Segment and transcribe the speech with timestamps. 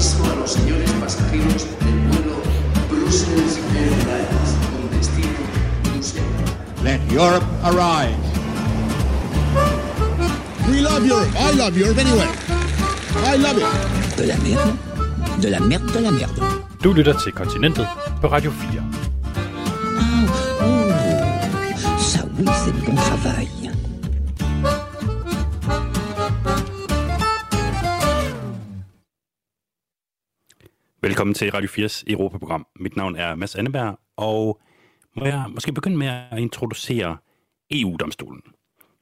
[0.00, 2.36] aviso a los señores pasajeros del vuelo
[2.90, 5.40] Brussels Airlines con destino
[5.84, 6.82] Bruselas.
[6.82, 8.16] Let Europe arise.
[10.70, 11.28] We love Europe.
[11.36, 12.28] I love Europe anyway.
[13.26, 14.16] I love it.
[14.16, 14.72] De la merde.
[15.38, 16.42] De la merde, de la merde.
[16.80, 17.86] Du lytter til Kontinentet
[18.20, 18.82] på Radio 4.
[20.62, 20.90] Oh,
[21.98, 23.59] ça oui, c'est du bon travail.
[31.20, 32.66] Velkommen til Radio 4's Europaprogram.
[32.76, 34.60] Mit navn er Mads Anneberg, og
[35.16, 37.16] må jeg måske begynde med at introducere
[37.70, 38.42] EU-domstolen.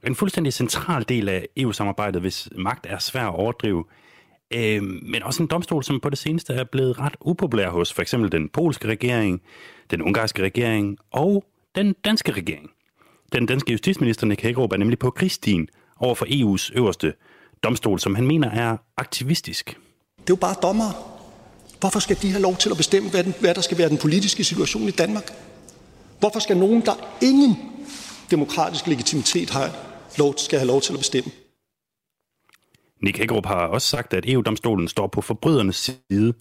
[0.07, 3.85] En fuldstændig central del af EU-samarbejdet, hvis magt er svær at overdrive,
[4.51, 8.03] øh, men også en domstol, som på det seneste er blevet ret upopulær hos for
[8.03, 9.43] eksempel den polske regering,
[9.91, 12.71] den ungarske regering og den danske regering.
[13.33, 17.15] Den danske justitsminister Nick Hagerup er nemlig på krigsstien over for EU's øverste
[17.63, 19.67] domstol, som han mener er aktivistisk.
[19.67, 21.18] Det er jo bare dommere.
[21.81, 23.99] Hvorfor skal de have lov til at bestemme, hvad, den, hvad der skal være den
[23.99, 25.33] politiske situation i Danmark?
[26.19, 27.57] Hvorfor skal nogen, der ingen
[28.31, 29.77] demokratisk legitimitet har,
[30.19, 31.31] lov, skal have lov til at bestemme?
[33.03, 35.77] Nick Hækkerup har også sagt, at EU-domstolen står på forbrydernes
[36.11, 36.35] side,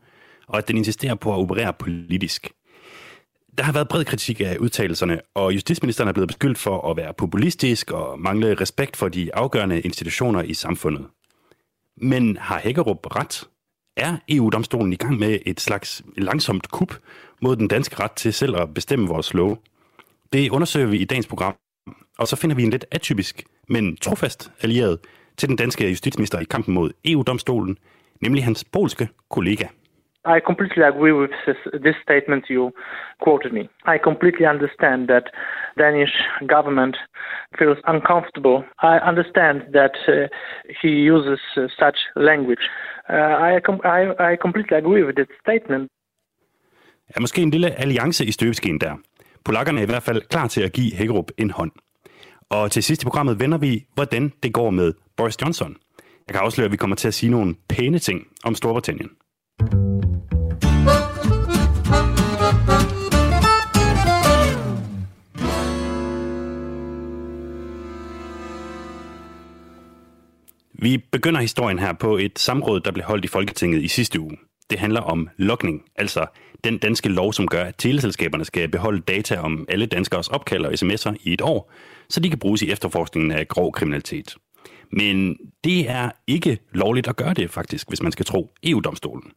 [0.48, 2.52] og at den insisterer på at operere politisk.
[3.58, 7.14] Der har været bred kritik af udtalelserne, og justitsministeren er blevet beskyldt for at være
[7.14, 11.06] populistisk og mangle respekt for de afgørende institutioner i samfundet.
[12.02, 13.44] Men har Hækkerup ret?
[13.98, 16.94] Er EU-domstolen i gang med et slags langsomt kup
[17.42, 19.58] mod den danske ret til selv at bestemme vores lov?
[20.34, 21.56] Det undersøger vi i dagens program,
[22.18, 25.00] og så finder vi en lidt atypisk, men trofast allieret
[25.38, 27.78] til den danske justitsminister i kampen mod EU-domstolen,
[28.22, 29.68] nemlig hans polske kollega.
[30.26, 32.72] I completely agree with this, this statement you
[33.22, 33.70] quoted me.
[33.86, 35.26] I completely understand that
[35.78, 36.14] Danish
[36.48, 36.96] government
[37.60, 38.58] feels uncomfortable.
[38.82, 40.28] I understand that uh,
[40.82, 42.64] he uses uh, such language.
[43.10, 43.52] Uh, I,
[43.86, 45.92] I, I completely agree with this statement.
[47.16, 48.96] Er måske en lille alliance i støbeskeen der.
[49.46, 51.72] Polakkerne er i hvert fald klar til at give Hækkerup en hånd.
[52.50, 55.76] Og til sidst i programmet vender vi, hvordan det går med Boris Johnson.
[56.28, 59.10] Jeg kan afsløre, at vi kommer til at sige nogle pæne ting om Storbritannien.
[70.80, 74.38] Vi begynder historien her på et samråd, der blev holdt i Folketinget i sidste uge.
[74.70, 76.26] Det handler om logning, altså
[76.64, 80.74] den danske lov, som gør, at teleselskaberne skal beholde data om alle danskers opkald og
[80.74, 81.72] sms'er i et år,
[82.10, 84.36] så de kan bruges i efterforskningen af grov kriminalitet.
[84.92, 89.32] Men det er ikke lovligt at gøre det faktisk, hvis man skal tro EU-domstolen.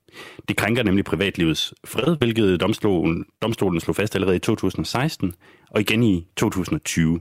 [0.49, 5.35] Det krænker nemlig privatlivets fred, hvilket domstolen, domstolen slog fast allerede i 2016
[5.71, 7.21] og igen i 2020.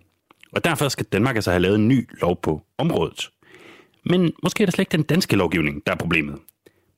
[0.51, 3.29] Og derfor skal Danmark altså have lavet en ny lov på området.
[4.05, 6.35] Men måske er det slet ikke den danske lovgivning, der er problemet.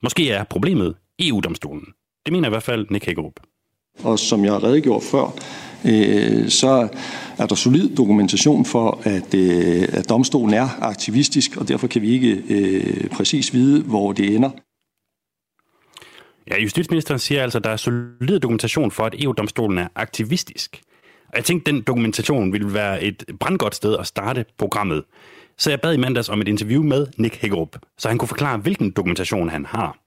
[0.04, 1.86] Måske er problemet EU-domstolen.
[2.26, 3.34] Det mener i hvert fald Nick Hækkerup.
[4.04, 5.26] Og som jeg har redegjort før,
[5.86, 6.88] øh, så
[7.38, 12.10] er der solid dokumentation for, at, øh, at domstolen er aktivistisk, og derfor kan vi
[12.10, 14.50] ikke øh, præcis vide, hvor det ender.
[16.48, 20.82] Ja, justitsministeren siger altså, at der er solid dokumentation for, at EU-domstolen er aktivistisk.
[21.32, 25.04] Og jeg tænkte, den dokumentation ville være et brandgodt sted at starte programmet.
[25.58, 28.58] Så jeg bad i mandags om et interview med Nick Hækkerup, så han kunne forklare,
[28.58, 29.98] hvilken dokumentation han har.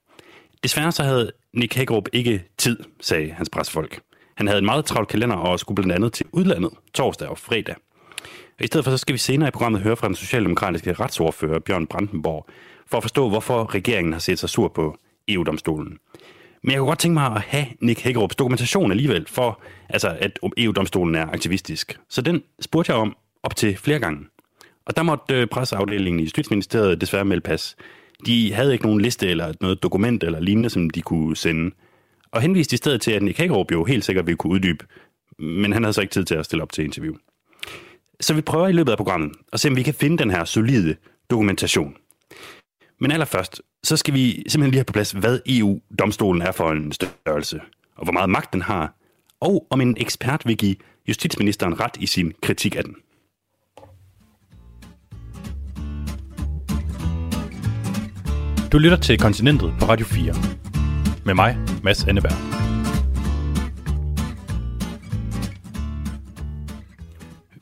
[0.62, 4.00] Desværre så havde Nick Hækkerup ikke tid, sagde hans pressefolk.
[4.34, 7.74] Han havde en meget travl kalender og skulle blandt andet til udlandet torsdag og fredag.
[8.58, 11.58] Og I stedet for så skal vi senere i programmet høre fra den socialdemokratiske retsordfører
[11.58, 12.46] Bjørn Brandenborg,
[12.86, 14.96] for at forstå, hvorfor regeringen har set sig sur på
[15.28, 15.98] EU-domstolen.
[16.64, 20.38] Men jeg kunne godt tænke mig at have Nick Hækkerups dokumentation alligevel for, altså, at
[20.56, 21.98] EU-domstolen er aktivistisk.
[22.08, 24.26] Så den spurgte jeg om op til flere gange.
[24.86, 27.76] Og der måtte øh, presseafdelingen i Justitsministeriet desværre melde pas.
[28.26, 31.74] De havde ikke nogen liste eller noget dokument eller lignende, som de kunne sende.
[32.30, 34.86] Og henviste i stedet til, at Nick Hækkerup jo helt sikkert ville kunne uddybe,
[35.38, 37.14] men han havde så ikke tid til at stille op til interview.
[38.20, 40.44] Så vi prøver i løbet af programmet at se, om vi kan finde den her
[40.44, 40.96] solide
[41.30, 41.96] dokumentation.
[43.00, 46.92] Men allerførst, så skal vi simpelthen lige have på plads, hvad EU-domstolen er for en
[46.92, 47.60] størrelse,
[47.96, 48.94] og hvor meget magt den har,
[49.40, 50.76] og om en ekspert vil give
[51.08, 52.94] justitsministeren ret i sin kritik af den.
[58.72, 60.34] Du lytter til Kontinentet på Radio 4.
[61.24, 62.54] Med mig, Mads Anneberg.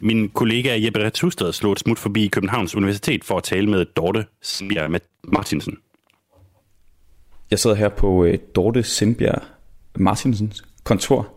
[0.01, 4.27] Min kollega Jeppe Retusted slog et smut forbi Københavns Universitet for at tale med Dorte
[4.43, 5.79] Sindbjerg Martinsen.
[7.53, 9.43] Jeg sidder her på øh, Dorte Sindbjerg
[9.97, 11.29] Martinsens kontor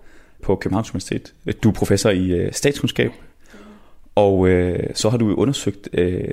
[0.44, 1.34] på Københavns Universitet.
[1.64, 3.12] Du er professor i øh, statskundskab,
[4.16, 6.28] og øh, så har du undersøgt, øh,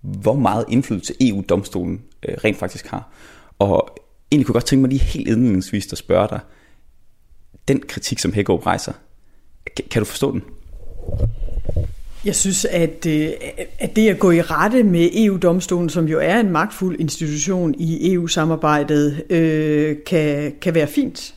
[0.00, 3.12] hvor meget indflydelse EU-domstolen øh, rent faktisk har.
[3.58, 3.88] Og
[4.32, 6.40] egentlig kunne jeg godt tænke mig lige helt indledningsvis at spørge dig,
[7.68, 8.92] den kritik, som Hækkerup rejser,
[9.76, 10.42] kan, kan du forstå den?
[12.24, 13.28] Jeg synes, at, øh,
[13.78, 18.12] at det at gå i rette med EU-domstolen, som jo er en magtfuld institution i
[18.12, 21.34] EU-samarbejdet, øh, kan, kan være fint.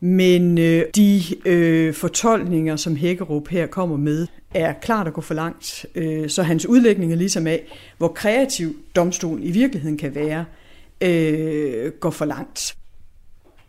[0.00, 5.34] Men øh, de øh, fortolkninger, som Hækkerup her kommer med, er klart at gå for
[5.34, 5.86] langt.
[5.94, 7.62] Øh, så hans udlægning er ligesom af,
[7.98, 10.44] hvor kreativ domstolen i virkeligheden kan være,
[11.00, 12.76] øh, går for langt.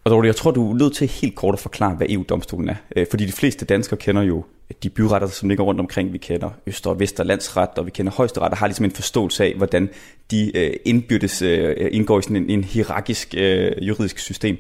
[0.04, 2.76] Og Dorte, jeg tror, du er nødt til helt kort at forklare, hvad EU-domstolen er.
[2.96, 4.44] Øh, fordi de fleste danskere kender jo
[4.84, 6.14] de byretter, som ligger rundt omkring.
[6.14, 9.54] Vi kender Øster- og Vesterlandsret, og vi kender Højesteret, og har ligesom en forståelse af,
[9.58, 9.90] hvordan
[10.32, 13.34] de øh, indbyrdes øh, indgår i sådan en, en hierarkisk
[13.82, 14.58] juridisk system.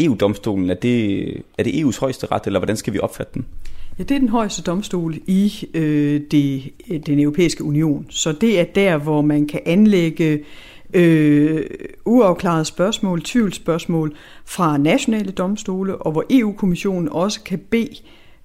[0.00, 1.28] EU-domstolen, er det,
[1.58, 3.46] er det EU's højeste ret, eller hvordan skal vi opfatte den?
[3.98, 6.70] Ja, det er den højeste domstol i øh, det,
[7.06, 8.06] den europæiske union.
[8.10, 10.44] Så det er der, hvor man kan anlægge
[10.94, 11.64] øh,
[12.04, 17.96] uafklarede spørgsmål, tvivlsspørgsmål fra nationale domstole, og hvor EU-kommissionen også kan bede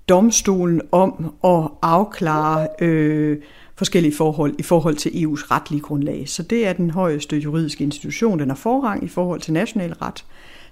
[0.09, 3.38] domstolen om at afklare øh,
[3.75, 6.29] forskellige forhold i forhold til EU's retlige grundlag.
[6.29, 10.25] Så det er den højeste juridiske institution, den har forrang i forhold til national ret.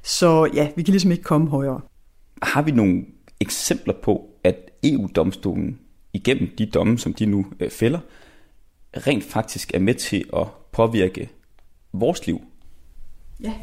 [0.04, 1.82] Så ja, vi kan ligesom ikke komme højere.
[2.42, 3.06] Har vi nogle
[3.40, 5.80] eksempler på, at EU-domstolen
[6.14, 8.00] igennem de domme, som de nu øh, fælder,
[9.08, 11.30] rent faktisk er med til at påvirke
[12.00, 12.42] vores liv?
[13.44, 13.54] Ja,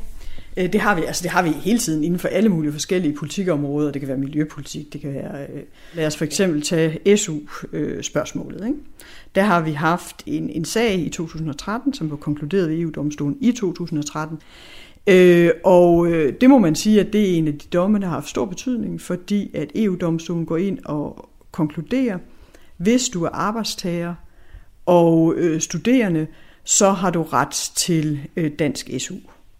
[0.56, 1.04] øh, det har vi.
[1.04, 3.90] Altså det har vi hele tiden inden for alle mulige forskellige politikområder.
[3.92, 5.46] Det kan være miljøpolitik, det kan være...
[5.46, 5.62] Øh,
[5.94, 8.60] lad os for eksempel tage SU-spørgsmålet.
[8.60, 8.78] Øh, ikke?
[9.34, 13.52] Der har vi haft en, en sag i 2013, som var konkluderet ved EU-domstolen i
[13.52, 14.38] 2013.
[15.06, 18.06] Øh, og øh, det må man sige, at det er en af de domme, der
[18.06, 22.18] har haft stor betydning, fordi at EU-domstolen går ind og konkluderer,
[22.76, 24.14] hvis du er arbejdstager
[24.86, 26.26] og øh, studerende,
[26.64, 29.14] så har du ret til øh, dansk SU.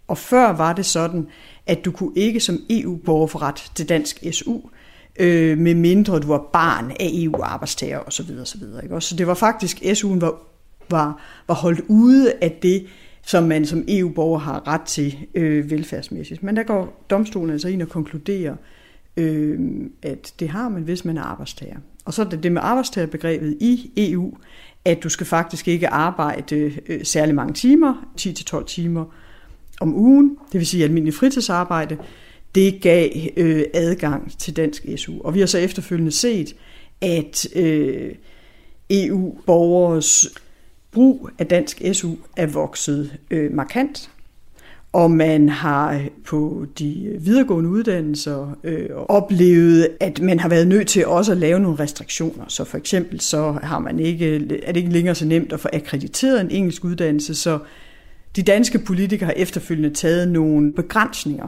[0.07, 1.27] Og før var det sådan,
[1.67, 4.59] at du kunne ikke som EU-borger få ret til dansk SU,
[5.19, 8.31] øh, med mindre du var barn af EU-arbejdstager osv.
[8.41, 8.61] osv.
[8.83, 9.01] Ikke?
[9.01, 10.35] Så det var faktisk, SU'en var,
[10.89, 12.87] var, var holdt ude af det,
[13.25, 16.43] som man som EU-borger har ret til øh, velfærdsmæssigt.
[16.43, 18.55] Men der går domstolen altså ind og konkluderer,
[19.17, 19.59] øh,
[20.01, 21.77] at det har man, hvis man er arbejdstager.
[22.05, 24.33] Og så er det det med arbejdstagerbegrebet i EU,
[24.85, 29.05] at du skal faktisk ikke arbejde øh, særlig mange timer, 10-12 timer
[29.81, 31.97] om ugen, det vil sige almindelig fritidsarbejde,
[32.55, 35.21] det gav øh, adgang til dansk SU.
[35.21, 36.55] Og vi har så efterfølgende set,
[37.01, 38.15] at øh,
[38.89, 40.27] EU-borgers
[40.91, 44.09] brug af dansk SU er vokset øh, markant,
[44.93, 50.87] og man har øh, på de videregående uddannelser øh, oplevet, at man har været nødt
[50.87, 52.45] til også at lave nogle restriktioner.
[52.47, 55.69] Så for eksempel så har man ikke, er det ikke længere så nemt at få
[55.73, 57.59] akkrediteret en engelsk uddannelse, så
[58.35, 61.47] de danske politikere har efterfølgende taget nogle begrænsninger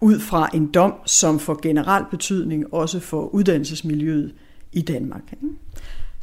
[0.00, 4.34] ud fra en dom, som får generel betydning også for uddannelsesmiljøet
[4.72, 5.32] i Danmark.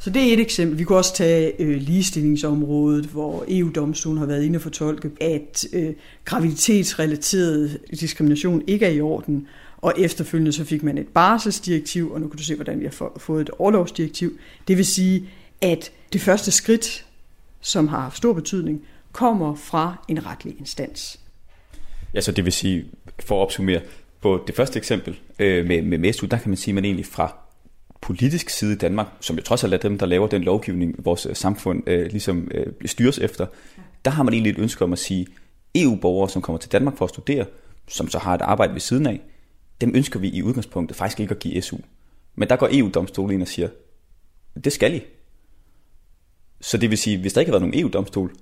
[0.02, 0.78] Så det er et eksempel.
[0.78, 5.94] Vi kunne også tage øh, ligestillingsområdet, hvor EU-domstolen har været inde og fortolke, at øh,
[6.24, 9.48] graviditetsrelateret diskrimination ikke er i orden.
[9.76, 13.12] Og efterfølgende så fik man et barselsdirektiv, og nu kan du se, hvordan vi har
[13.16, 14.38] fået et overlovsdirektiv.
[14.68, 15.28] Det vil sige,
[15.60, 17.06] at det første skridt,
[17.60, 18.82] som har haft stor betydning,
[19.12, 21.20] kommer fra en retlig instans.
[22.14, 22.84] Ja, så det vil sige,
[23.20, 23.80] for at opsummere,
[24.20, 27.06] på det første eksempel øh, med, med MESU, der kan man sige, at man egentlig
[27.06, 27.36] fra
[28.02, 31.26] politisk side i Danmark, som jo trods alt er dem, der laver den lovgivning, vores
[31.26, 33.46] øh, samfund øh, ligesom øh, styres efter,
[34.04, 35.26] der har man egentlig et ønske om at sige,
[35.74, 37.46] EU-borgere, som kommer til Danmark for at studere,
[37.88, 39.20] som så har et arbejde ved siden af,
[39.80, 41.76] dem ønsker vi i udgangspunktet faktisk ikke at give SU.
[42.34, 43.68] Men der går EU-domstolen ind og siger,
[44.64, 45.02] det skal I.
[46.60, 48.32] Så det vil sige, hvis der ikke havde været nogen EU-domstol,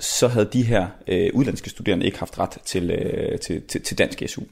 [0.00, 3.98] så havde de her øh, udlandske studerende ikke haft ret til, øh, til, til, til
[3.98, 4.42] dansk SU.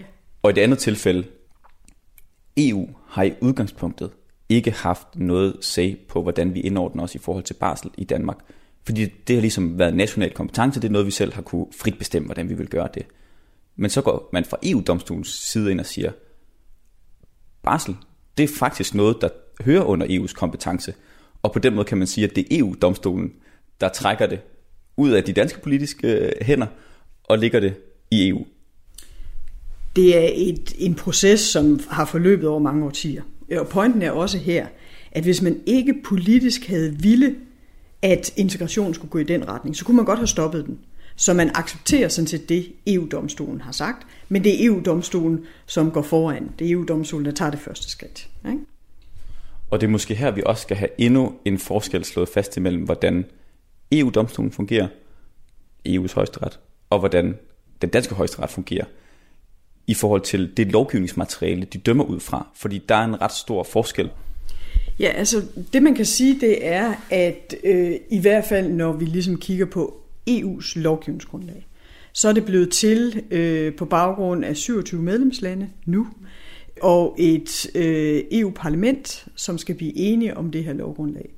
[0.00, 0.04] Ja.
[0.42, 1.24] Og i det andet tilfælde,
[2.56, 4.10] EU har i udgangspunktet
[4.48, 8.38] ikke haft noget say på, hvordan vi indordner os i forhold til barsel i Danmark.
[8.86, 11.98] Fordi det har ligesom været national kompetence, det er noget, vi selv har kunne frit
[11.98, 13.06] bestemme, hvordan vi vil gøre det.
[13.76, 16.12] Men så går man fra EU-domstolens side ind og siger,
[17.62, 17.96] barsel,
[18.38, 19.28] det er faktisk noget, der
[19.64, 20.94] hører under EU's kompetence.
[21.42, 23.32] Og på den måde kan man sige, at det er EU-domstolen,
[23.80, 24.40] der trækker det
[24.96, 26.66] ud af de danske politiske øh, hænder
[27.24, 27.74] og ligger det
[28.10, 28.46] i EU.
[29.96, 33.22] Det er et, en proces, som har forløbet over mange årtier.
[33.58, 34.66] Og pointen er også her,
[35.12, 37.34] at hvis man ikke politisk havde ville,
[38.02, 40.78] at integration skulle gå i den retning, så kunne man godt have stoppet den.
[41.16, 46.02] Så man accepterer sådan set det, EU-domstolen har sagt, men det er EU-domstolen, som går
[46.02, 46.50] foran.
[46.58, 48.28] Det er EU-domstolen, der tager det første skridt.
[48.46, 48.58] Ikke?
[49.70, 52.82] Og det er måske her, vi også skal have endnu en forskel slået fast imellem,
[52.82, 53.24] hvordan
[53.92, 54.88] EU-domstolen fungerer,
[55.88, 56.58] EU's højesteret,
[56.90, 57.38] og hvordan
[57.82, 58.84] den danske højesteret fungerer
[59.90, 62.46] i forhold til det lovgivningsmateriale, de dømmer ud fra?
[62.54, 64.10] Fordi der er en ret stor forskel.
[65.00, 65.42] Ja, altså
[65.72, 69.66] det man kan sige, det er, at øh, i hvert fald når vi ligesom kigger
[69.66, 69.96] på
[70.30, 71.66] EU's lovgivningsgrundlag,
[72.12, 76.06] så er det blevet til øh, på baggrund af 27 medlemslande nu,
[76.82, 81.30] og et øh, EU-parlament, som skal blive enige om det her lovgrundlag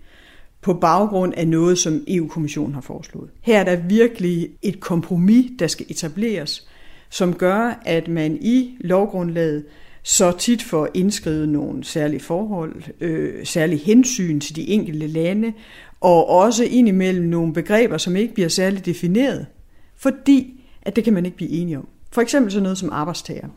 [0.61, 3.31] på baggrund af noget, som EU-kommissionen har foreslået.
[3.41, 6.67] Her er der virkelig et kompromis, der skal etableres,
[7.13, 9.65] som gør, at man i lovgrundlaget
[10.03, 15.53] så tit får indskrevet nogle særlige forhold, øh, særlige hensyn til de enkelte lande,
[16.01, 19.47] og også indimellem nogle begreber, som ikke bliver særligt defineret,
[19.97, 21.89] fordi at det kan man ikke blive enige om.
[22.13, 23.49] For eksempel sådan noget som arbejdstager.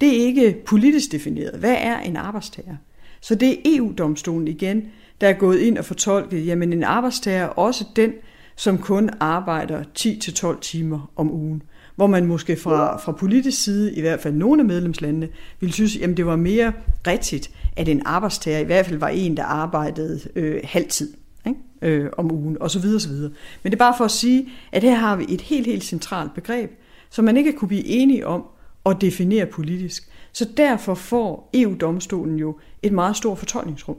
[0.00, 1.60] Det er ikke politisk defineret.
[1.60, 2.76] Hvad er en arbejdstager?
[3.20, 4.82] Så det er EU-domstolen igen,
[5.20, 8.12] der er gået ind og fortolket, jamen en arbejdstager er også den,
[8.56, 11.62] som kun arbejder 10-12 timer om ugen.
[11.96, 15.28] Hvor man måske fra, fra politisk side, i hvert fald nogle af medlemslandene,
[15.60, 16.72] ville synes, jamen det var mere
[17.06, 21.14] rigtigt, at en arbejdstager i hvert fald var en, der arbejdede øh, halvtid
[21.46, 21.60] ikke?
[21.82, 23.32] Øh, om ugen, og så videre, så videre.
[23.62, 26.34] Men det er bare for at sige, at her har vi et helt, helt centralt
[26.34, 26.70] begreb,
[27.10, 28.44] som man ikke kunne blive enige om
[28.86, 30.10] at definere politisk.
[30.32, 33.96] Så derfor får EU-domstolen jo et meget stort fortolkningsrum.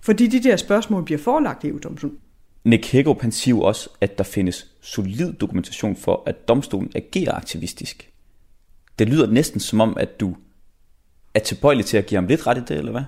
[0.00, 2.16] Fordi de der spørgsmål bliver forelagt EU-domstolen.
[2.64, 8.10] Nick Hækkerup han siger også, at der findes solid dokumentation for, at domstolen agerer aktivistisk.
[8.98, 10.36] Det lyder næsten som om, at du
[11.34, 13.02] er tilbøjelig til at give ham lidt ret i det, eller hvad?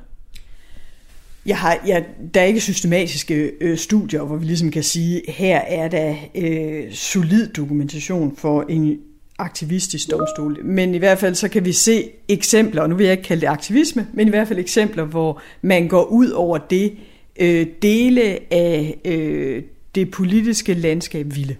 [1.46, 5.58] Jeg har, jeg, der er ikke systematiske øh, studier, hvor vi ligesom kan sige, her
[5.58, 8.98] er der øh, solid dokumentation for en
[9.38, 10.64] aktivistisk domstol.
[10.64, 13.40] Men i hvert fald så kan vi se eksempler, og nu vil jeg ikke kalde
[13.40, 16.92] det aktivisme, men i hvert fald eksempler, hvor man går ud over det
[17.40, 19.62] øh, dele af øh,
[19.94, 21.56] det politiske landskab ville.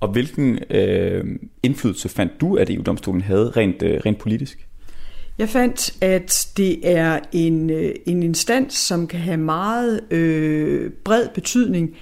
[0.00, 1.24] Og hvilken øh,
[1.62, 4.66] indflydelse fandt du, at EU-domstolen havde rent, øh, rent politisk?
[5.38, 11.28] Jeg fandt, at det er en, øh, en instans, som kan have meget øh, bred
[11.34, 11.96] betydning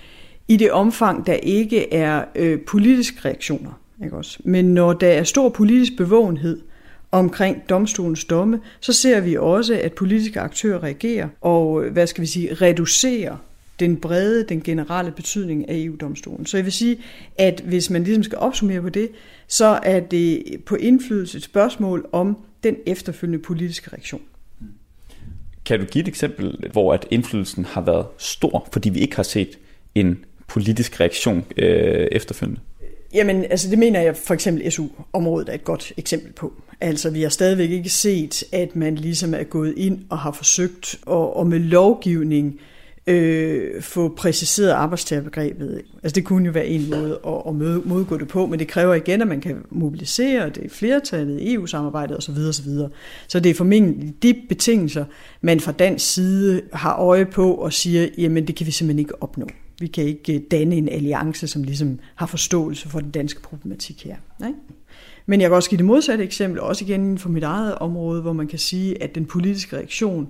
[0.49, 3.81] i det omfang, der ikke er øh, politiske reaktioner.
[4.05, 4.39] Ikke også?
[4.45, 6.61] Men når der er stor politisk bevågenhed
[7.13, 12.27] omkring domstolens domme, så ser vi også, at politiske aktører reagerer og, hvad skal vi
[12.27, 13.37] sige, reducerer
[13.81, 16.47] den brede, den generelle betydning af EU-domstolen.
[16.47, 16.99] Så jeg vil sige,
[17.39, 19.09] at hvis man ligesom skal opsummere på det,
[19.49, 24.23] så er det på indflydelse et spørgsmål om den efterfølgende politiske reaktion.
[25.65, 29.23] Kan du give et eksempel, hvor at indflydelsen har været stor, fordi vi ikke har
[29.23, 29.59] set
[29.95, 32.61] en politisk reaktion øh, efterfølgende?
[33.15, 36.53] Jamen, altså det mener jeg for eksempel SU-området er et godt eksempel på.
[36.81, 40.95] Altså vi har stadigvæk ikke set, at man ligesom er gået ind og har forsøgt
[41.07, 42.61] at, og med lovgivning
[43.09, 45.83] øh, få præciseret arbejdstagerbegrebet.
[46.03, 47.55] Altså det kunne jo være en måde at, at
[47.87, 52.37] modgå det på, men det kræver igen, at man kan mobilisere det flertallet, EU-samarbejdet osv.
[52.49, 52.71] osv.
[53.29, 55.05] Så det er formentlig de betingelser,
[55.41, 59.23] man fra dansk side har øje på og siger, jamen det kan vi simpelthen ikke
[59.23, 59.47] opnå.
[59.81, 64.05] Vi kan ikke øh, danne en alliance, som ligesom har forståelse for den danske problematik
[64.05, 64.17] her.
[64.47, 64.59] Ikke?
[65.31, 68.23] Men jeg kan også give det modsatte eksempel, også igen inden for mit eget område,
[68.23, 70.29] hvor man kan sige, at den politiske reaktion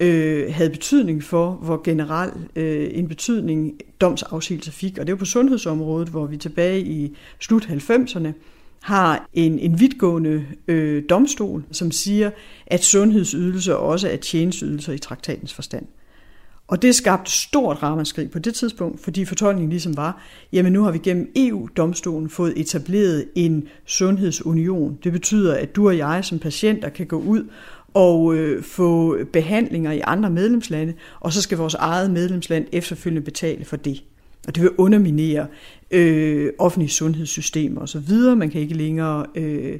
[0.00, 4.98] øh, havde betydning for, hvor generel øh, en betydning domsafsigelse fik.
[4.98, 8.28] Og det er jo på sundhedsområdet, hvor vi tilbage i slut 90'erne
[8.80, 12.30] har en, en vidtgående øh, domstol, som siger,
[12.66, 15.86] at sundhedsydelser også er tjenestydelser i traktatens forstand.
[16.70, 20.22] Og det skabte stort ramaskrig på det tidspunkt, fordi fortolkningen ligesom var,
[20.52, 24.98] jamen nu har vi gennem EU-domstolen fået etableret en sundhedsunion.
[25.04, 27.44] Det betyder, at du og jeg som patienter kan gå ud
[27.94, 33.64] og øh, få behandlinger i andre medlemslande, og så skal vores eget medlemsland efterfølgende betale
[33.64, 34.04] for det.
[34.46, 35.46] Og det vil underminere
[35.90, 38.12] øh, offentlige sundhedssystemer osv.
[38.36, 39.78] Man kan ikke længere øh,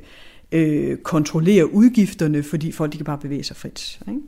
[0.52, 4.00] øh, kontrollere udgifterne, fordi folk de kan bare bevæge sig frit.
[4.08, 4.20] Ikke?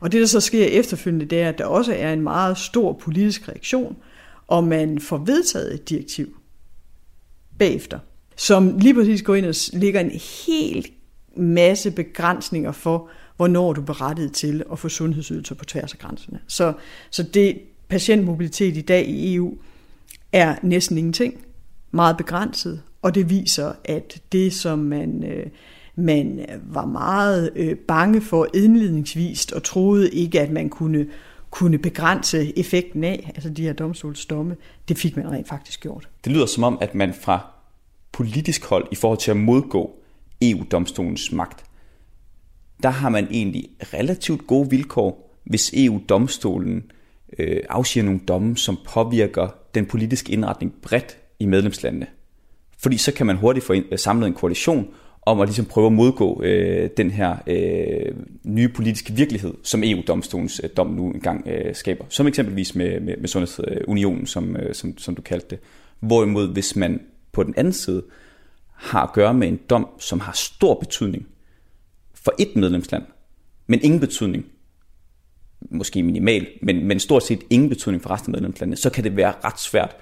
[0.00, 2.92] Og det, der så sker efterfølgende, det er, at der også er en meget stor
[2.92, 3.96] politisk reaktion,
[4.46, 6.36] og man får vedtaget et direktiv
[7.58, 7.98] bagefter,
[8.36, 10.92] som lige præcis går ind og lægger en helt
[11.36, 16.40] masse begrænsninger for, hvornår du er berettiget til at få sundhedsydelser på tværs af grænserne.
[16.48, 16.72] Så,
[17.10, 19.58] så det patientmobilitet i dag i EU
[20.32, 21.44] er næsten ingenting,
[21.90, 25.46] meget begrænset, og det viser, at det, som man øh,
[25.96, 31.06] man øh, var meget øh, bange for indledningsvist og troede ikke, at man kunne,
[31.50, 34.56] kunne begrænse effekten af, altså de her domstolsdomme,
[34.88, 36.08] det fik man rent faktisk gjort.
[36.24, 37.46] Det lyder som om, at man fra
[38.12, 39.90] politisk hold i forhold til at modgå
[40.42, 41.64] EU-domstolens magt,
[42.82, 46.90] der har man egentlig relativt gode vilkår, hvis EU-domstolen
[47.38, 52.06] øh, afsiger nogle domme, som påvirker den politiske indretning bredt i medlemslandene.
[52.78, 54.88] Fordi så kan man hurtigt få øh, samlet en koalition
[55.26, 58.14] om at ligesom prøve at modgå øh, den her øh,
[58.44, 62.04] nye politiske virkelighed, som EU-domstolens øh, dom nu engang øh, skaber.
[62.08, 65.58] Som eksempelvis med, med, med Sundhedsunionen, som, øh, som, som du kaldte det.
[66.00, 67.00] Hvorimod hvis man
[67.32, 68.02] på den anden side
[68.72, 71.26] har at gøre med en dom, som har stor betydning
[72.14, 73.02] for et medlemsland,
[73.66, 74.46] men ingen betydning,
[75.70, 79.16] måske minimal, men, men stort set ingen betydning for resten af medlemslandene, så kan det
[79.16, 79.96] være ret svært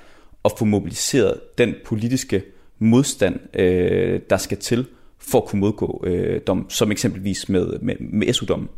[0.44, 2.42] at få mobiliseret den politiske
[2.78, 4.86] modstand, øh, der skal til
[5.28, 8.68] for at kunne modgå øh, dom, som eksempelvis med, med, med SU-dommen.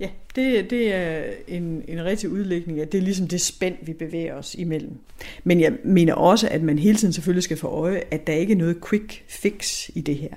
[0.00, 3.92] Ja, det, det er en, en rigtig udlægning, at det er ligesom det spænd, vi
[3.92, 4.98] bevæger os imellem.
[5.44, 8.52] Men jeg mener også, at man hele tiden selvfølgelig skal få øje, at der ikke
[8.52, 10.34] er noget quick fix i det her.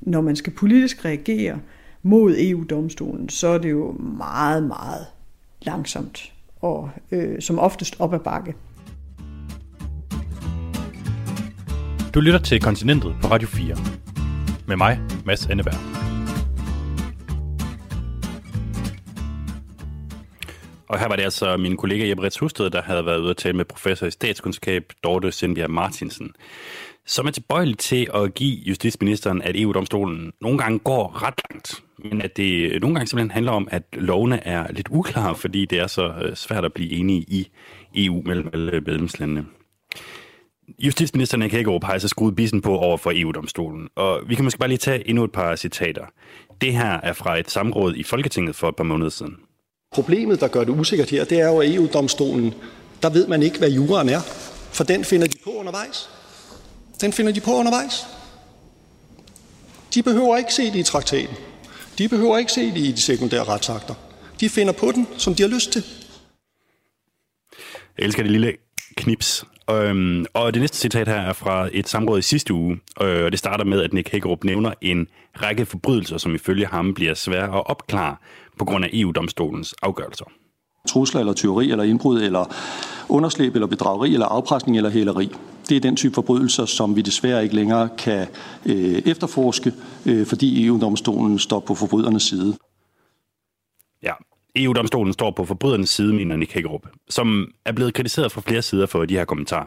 [0.00, 1.60] Når man skal politisk reagere
[2.02, 5.06] mod EU-domstolen, så er det jo meget, meget
[5.62, 8.54] langsomt og øh, som oftest op ad bakke.
[12.14, 14.03] Du lytter til Kontinentet på Radio 4.
[14.66, 15.74] Med mig, Mads Anneberg.
[20.88, 23.36] Og her var det altså min kollega Jeppe Ritz Husted, der havde været ude at
[23.36, 26.32] tale med professor i statskundskab, Dorte Sindbjerg Martinsen,
[27.06, 32.22] som er tilbøjelig til at give justitsministeren, at EU-domstolen nogle gange går ret langt, men
[32.22, 35.86] at det nogle gange simpelthen handler om, at lovene er lidt uklare, fordi det er
[35.86, 37.50] så øh, svært at blive enige i
[37.94, 39.46] EU mellem alle medlemslandene.
[40.78, 44.58] Justitsministeren Nick Hækkerup har altså skruet bissen på over for EU-domstolen, og vi kan måske
[44.58, 46.04] bare lige tage endnu et par citater.
[46.60, 49.36] Det her er fra et samråd i Folketinget for et par måneder siden.
[49.92, 52.54] Problemet, der gør det usikkert her, det er jo, at EU-domstolen,
[53.02, 54.20] der ved man ikke, hvad juraen er,
[54.72, 56.10] for den finder de på undervejs.
[57.00, 58.06] Den finder de på undervejs.
[59.94, 61.36] De behøver ikke se det i traktaten.
[61.98, 63.94] De behøver ikke se det i de sekundære retsakter.
[64.40, 65.84] De finder på den, som de har lyst til.
[67.98, 68.52] Jeg elsker det lille
[68.96, 69.44] knips.
[69.70, 73.30] Øhm, og det næste citat her er fra et samråd i sidste uge, øh, og
[73.30, 75.08] det starter med, at Nick Hækkerup nævner en
[75.42, 78.16] række forbrydelser, som ifølge ham bliver svære at opklare
[78.58, 80.24] på grund af EU-domstolens afgørelser.
[80.88, 82.54] Trusler eller tyveri eller indbrud eller
[83.08, 85.30] underslæb eller bedrageri eller afpresning eller hæleri.
[85.68, 88.26] Det er den type forbrydelser, som vi desværre ikke længere kan
[88.66, 89.72] øh, efterforske,
[90.06, 92.56] øh, fordi EU-domstolen står på forbrydernes side.
[94.02, 94.12] Ja,
[94.56, 98.86] EU-domstolen står på forbrydernes side, mener Nick Hækkerup, som er blevet kritiseret fra flere sider
[98.86, 99.66] for de her kommentarer.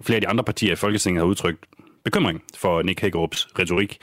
[0.00, 1.66] Flere af de andre partier i Folketinget har udtrykt
[2.04, 3.98] bekymring for Nick Hækkerups retorik,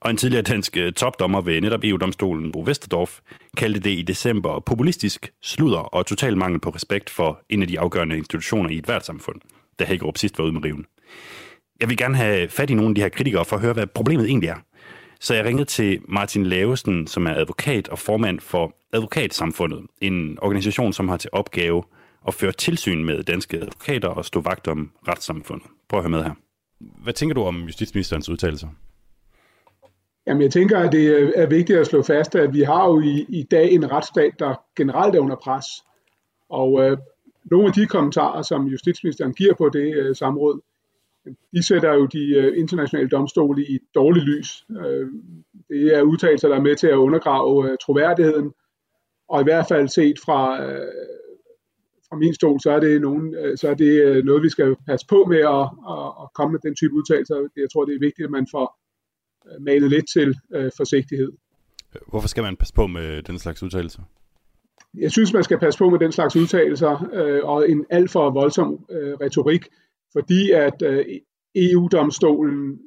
[0.00, 3.18] og en tidligere dansk øh, topdommer ved netop EU-domstolen, Bo Vesterdorf,
[3.56, 7.80] kaldte det i december populistisk sludder og total mangel på respekt for en af de
[7.80, 9.40] afgørende institutioner i et værtssamfund,
[9.78, 10.86] da Hækkerup sidst var ude med riven.
[11.80, 13.86] Jeg vil gerne have fat i nogle af de her kritikere for at høre, hvad
[13.86, 14.56] problemet egentlig er.
[15.20, 20.92] Så jeg ringede til Martin Lavesen, som er advokat og formand for Advokatsamfundet, en organisation,
[20.92, 21.82] som har til opgave
[22.28, 25.66] at føre tilsyn med danske advokater og stå vagt om retssamfundet.
[25.88, 26.34] Prøv at høre med her.
[27.02, 28.68] Hvad tænker du om justitsministerens udtalelser?
[30.26, 33.26] Jamen, jeg tænker, at det er vigtigt at slå fast, at vi har jo i,
[33.28, 35.66] i dag en retsstat, der generelt er under pres.
[36.48, 36.98] Og øh,
[37.44, 40.60] nogle af de kommentarer, som justitsministeren giver på det øh, samråd,
[41.26, 44.64] de sætter jo de øh, internationale domstole i et dårligt lys.
[44.70, 45.08] Øh,
[45.68, 48.52] det er udtalelser, der er med til at undergrave øh, troværdigheden,
[49.28, 50.40] og i hvert fald set fra,
[52.08, 55.24] fra min stol, så er det, nogen, så er det noget, vi skal passe på
[55.24, 55.66] med at,
[56.22, 57.48] at, komme med den type udtalelser.
[57.56, 58.66] Jeg tror, det er vigtigt, at man får
[59.60, 60.36] manet lidt til
[60.76, 61.32] forsigtighed.
[62.08, 64.02] Hvorfor skal man passe på med den slags udtalelser?
[64.94, 68.30] Jeg synes, man skal passe på med den slags udtalelser øh, og en alt for
[68.30, 69.64] voldsom øh, retorik,
[70.12, 71.04] fordi at øh,
[71.54, 72.78] EU-domstolen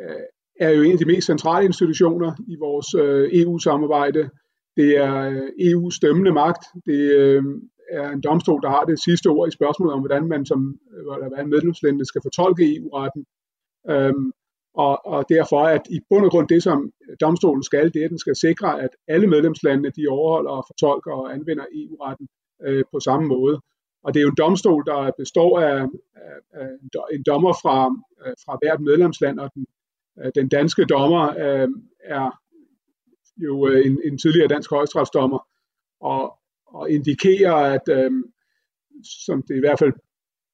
[0.00, 0.26] øh,
[0.60, 4.30] er jo en af de mest centrale institutioner i vores øh, EU-samarbejde.
[4.76, 6.64] Det er øh, EU's dømmende magt.
[6.86, 7.42] Det øh,
[7.90, 11.02] er en domstol, der har det sidste ord i spørgsmålet om, hvordan man som øh,
[11.04, 13.24] hvordan medlemslandene skal fortolke EU-retten.
[13.90, 14.32] Øhm,
[14.74, 18.10] og, og derfor at i bund og grund det, som domstolen skal, det er, at
[18.10, 22.28] den skal sikre, at alle medlemslandene de overholder og fortolker og anvender EU-retten
[22.66, 23.60] øh, på samme måde.
[24.06, 25.78] Og det er jo en domstol, der består af,
[26.14, 26.68] af, af
[27.12, 27.76] en dommer fra,
[28.44, 29.66] fra hvert medlemsland, og den,
[30.18, 31.68] øh, den danske dommer øh,
[32.04, 32.40] er
[33.36, 35.48] jo øh, en, en tidligere dansk højstrafsdommer,
[36.00, 38.10] og, og indikerer, at øh,
[39.26, 39.92] som det i hvert fald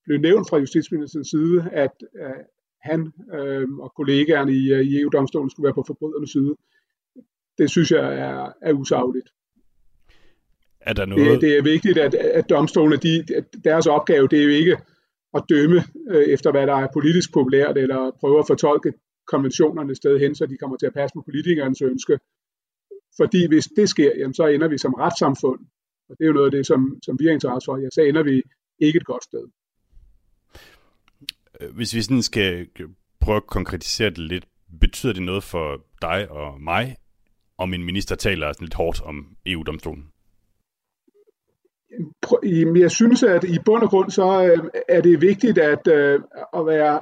[0.05, 2.45] blev nævnt fra justitsministerens side, at, øh,
[2.81, 6.57] han øh, og kollegaerne i, i EU-domstolen skulle være på forbrydernes side.
[7.59, 9.29] Det synes jeg er, er usagligt.
[10.83, 11.31] Er der noget...
[11.31, 13.25] det, det er vigtigt, at, at domstolene, de,
[13.65, 14.77] deres opgave, det er jo ikke
[15.35, 18.93] at dømme øh, efter, hvad der er politisk populært, eller prøve at fortolke
[19.27, 22.19] konventionerne sted hen, så de kommer til at passe på politikernes ønske.
[23.17, 25.61] Fordi hvis det sker, jamen, så ender vi som retssamfund,
[26.09, 28.01] og det er jo noget af det, som, som vi har interesse for, ja, så
[28.01, 28.43] ender vi
[28.79, 29.45] ikke et godt sted.
[31.61, 32.69] Øh, hvis vi sådan skal
[33.21, 34.45] prøve at konkretisere det lidt,
[34.81, 36.97] betyder det noget for dig og mig,
[37.59, 40.12] om en minister taler sådan lidt hårdt om EU-domstolen?
[42.77, 46.21] Jeg synes, at i bund og grund så øh, er det vigtigt at, øh,
[46.57, 47.01] at være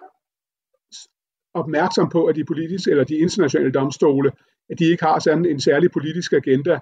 [1.54, 4.32] opmærksom på, at de politiske eller de internationale domstole,
[4.70, 6.78] at de ikke har sådan en særlig politisk agenda.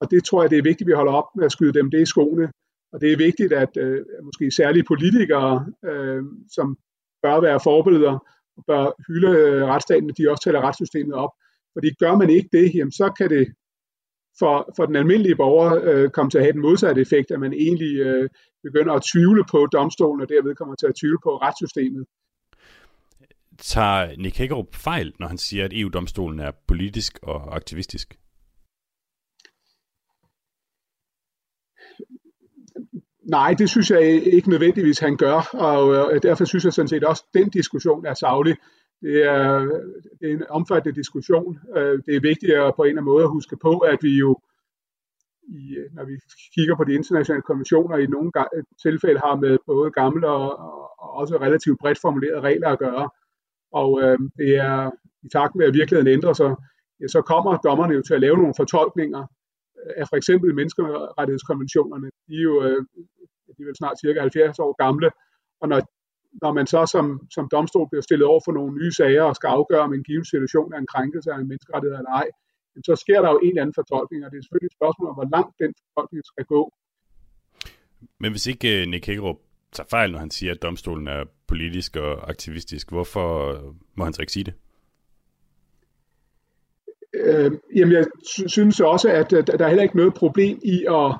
[0.00, 1.90] Og det tror jeg, det er vigtigt, at vi holder op med at skyde dem
[1.90, 2.52] det i skoene.
[2.92, 6.22] Og det er vigtigt, at øh, måske særlige politikere, øh,
[6.56, 6.78] som
[7.22, 8.18] bør være forbilleder,
[8.56, 11.30] og bør hylde øh, retsstaten, at de også taler retssystemet op.
[11.74, 13.54] Fordi gør man ikke det, jamen, så kan det
[14.40, 17.52] for, for den almindelige borger øh, komme til at have den modsatte effekt, at man
[17.52, 18.28] egentlig øh,
[18.62, 22.04] begynder at tvivle på domstolen, og derved kommer til at tvivle på retssystemet.
[23.58, 28.18] Tager Nick Hagerup fejl, når han siger, at EU-domstolen er politisk og aktivistisk?
[33.30, 34.02] Nej, det synes jeg
[34.36, 38.06] ikke nødvendigvis, han gør, og øh, derfor synes jeg sådan set også, at den diskussion
[38.06, 38.56] er savlig.
[39.02, 39.58] Det er,
[40.20, 41.58] det er en omfattende diskussion.
[41.76, 44.18] Øh, det er vigtigt at på en eller anden måde at huske på, at vi
[44.18, 44.40] jo,
[45.48, 46.14] i, når vi
[46.54, 48.32] kigger på de internationale konventioner, i nogle
[48.82, 50.58] tilfælde har med både gamle og,
[50.98, 53.10] og også relativt bredt formulerede regler at gøre.
[53.72, 54.90] Og øh, det er
[55.22, 56.54] i takt med, at virkeligheden ændrer sig,
[57.00, 59.26] ja, så kommer dommerne jo til at lave nogle fortolkninger
[59.96, 62.10] af for eksempel menneskerettighedskonventionerne.
[62.28, 62.84] De er jo øh,
[63.56, 65.10] de er vel snart cirka 70 år gamle,
[65.60, 65.80] og når,
[66.42, 69.48] når man så som, som domstol bliver stillet over for nogle nye sager og skal
[69.48, 72.28] afgøre, om en given situation er en krænkelse af en menneskerettighed eller ej,
[72.84, 75.14] så sker der jo en eller anden fortolkning, og det er selvfølgelig et spørgsmål om,
[75.14, 76.72] hvor langt den fortolkning skal gå.
[78.20, 79.36] Men hvis ikke øh, Nick Hækkerup
[79.72, 83.26] tager fejl, når han siger, at domstolen er politisk og aktivistisk, hvorfor
[83.94, 84.54] må han så ikke sige det?
[87.14, 88.06] Øh, jamen, jeg
[88.46, 91.10] synes også, at der er heller ikke noget problem i at,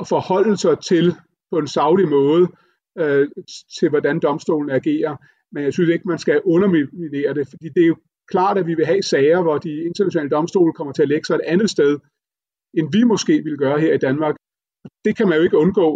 [0.00, 1.14] at forholde sig til
[1.50, 2.48] på en savlig måde
[2.98, 3.28] øh,
[3.78, 5.16] til, hvordan domstolen agerer.
[5.52, 7.96] Men jeg synes ikke, man skal underminere det, fordi det er jo
[8.28, 11.34] klart, at vi vil have sager, hvor de internationale domstole kommer til at lægge sig
[11.34, 11.98] et andet sted,
[12.78, 14.36] end vi måske vil gøre her i Danmark.
[15.04, 15.88] Det kan man jo ikke undgå,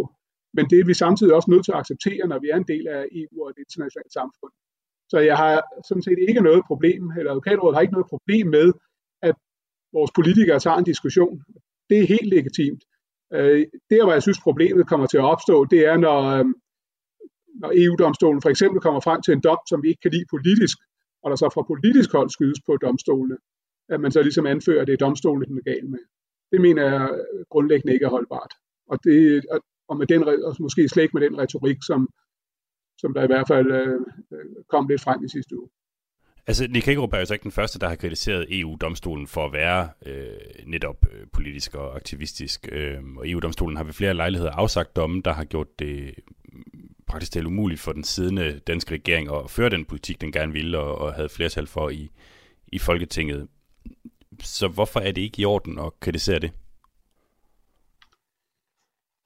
[0.53, 2.87] men det er vi samtidig også nødt til at acceptere, når vi er en del
[2.87, 4.51] af EU og det internationale samfund.
[5.11, 8.67] Så jeg har sådan set ikke noget problem, eller advokatrådet har ikke noget problem med,
[9.21, 9.35] at
[9.93, 11.43] vores politikere tager en diskussion.
[11.89, 12.83] Det er helt legitimt.
[13.33, 16.45] Øh, der, hvor jeg synes, problemet kommer til at opstå, det er, når, øh,
[17.63, 20.77] når EU-domstolen for eksempel kommer frem til en dom, som vi ikke kan lide politisk,
[21.23, 23.37] og der så fra politisk hold skydes på domstolene,
[23.93, 26.03] at man så ligesom anfører, at det er domstolene, den er gal med.
[26.51, 27.09] Det mener jeg
[27.49, 28.53] grundlæggende ikke er holdbart.
[28.91, 29.45] Og, det,
[29.89, 32.09] og, med den, og måske slet ikke med den retorik, som,
[33.01, 33.99] som der i hvert fald øh,
[34.33, 35.69] øh, kom lidt frem i sidste uge.
[36.47, 39.53] Altså, Nick Hagerup er jo så ikke den første, der har kritiseret EU-domstolen for at
[39.53, 42.69] være øh, netop øh, politisk og aktivistisk.
[42.71, 46.13] Øh, og EU-domstolen har ved flere lejligheder afsagt domme, der har gjort det
[47.07, 50.79] praktisk talt umuligt for den siddende danske regering at føre den politik, den gerne ville
[50.79, 52.09] og, og havde flertal for i,
[52.67, 53.47] i Folketinget.
[54.39, 56.51] Så hvorfor er det ikke i orden at kritisere det?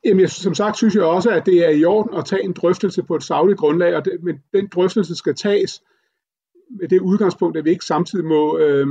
[0.06, 2.54] Jamen, jeg, som sagt synes jeg også, at det er i orden at tage en
[2.54, 5.82] drøftelse på et sagligt grundlag, og det, men den drøftelse skal tages
[6.70, 8.88] med det udgangspunkt, at vi ikke samtidig må, øh,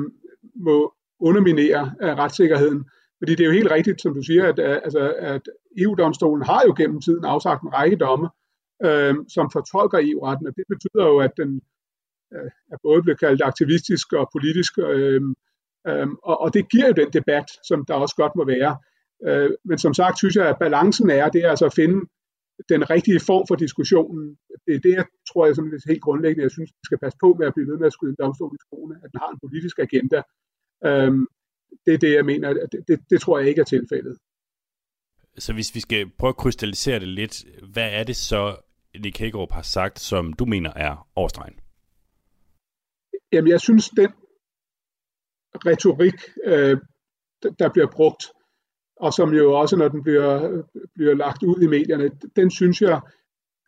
[0.55, 2.85] må underminere af retssikkerheden.
[3.19, 5.43] Fordi det er jo helt rigtigt, som du siger, at, øh, altså, at
[5.79, 8.29] EU-domstolen har jo gennem tiden afsagt en række domme,
[8.85, 11.63] øh, som fortolker EU-retten, og det betyder jo, at den
[12.35, 15.23] øh, er både blevet kaldt aktivistisk og politisk, øh,
[15.89, 18.77] øh, og, og det giver jo den debat, som der også godt må være.
[19.27, 22.01] Øh, men som sagt synes jeg, at balancen er, det er altså at finde
[22.69, 24.37] den rigtige form for diskussionen.
[24.67, 27.37] Det er det, jeg tror jeg sådan helt grundlæggende, jeg synes, vi skal passe på
[27.39, 29.41] med at blive ved med at skyde en domstol i skoene, at den har en
[29.45, 30.23] politisk agenda.
[30.87, 31.27] Øhm,
[31.87, 32.53] det er det, jeg mener.
[32.53, 34.19] Det, det, det tror jeg ikke er tilfældet.
[35.39, 38.57] Så hvis vi skal prøve at krystallisere det lidt, hvad er det så,
[39.03, 41.55] Nick Hagerup har sagt, som du mener er overstregen?
[43.33, 44.11] Jamen, jeg synes, den
[45.67, 46.77] retorik, øh,
[47.59, 48.25] der bliver brugt,
[48.97, 50.63] og som jo også, når den bliver,
[50.95, 53.01] bliver lagt ud i medierne, den synes jeg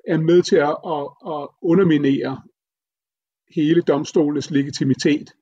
[0.08, 2.42] er med til at, at, at underminere
[3.54, 5.32] hele domstolenes legitimitet.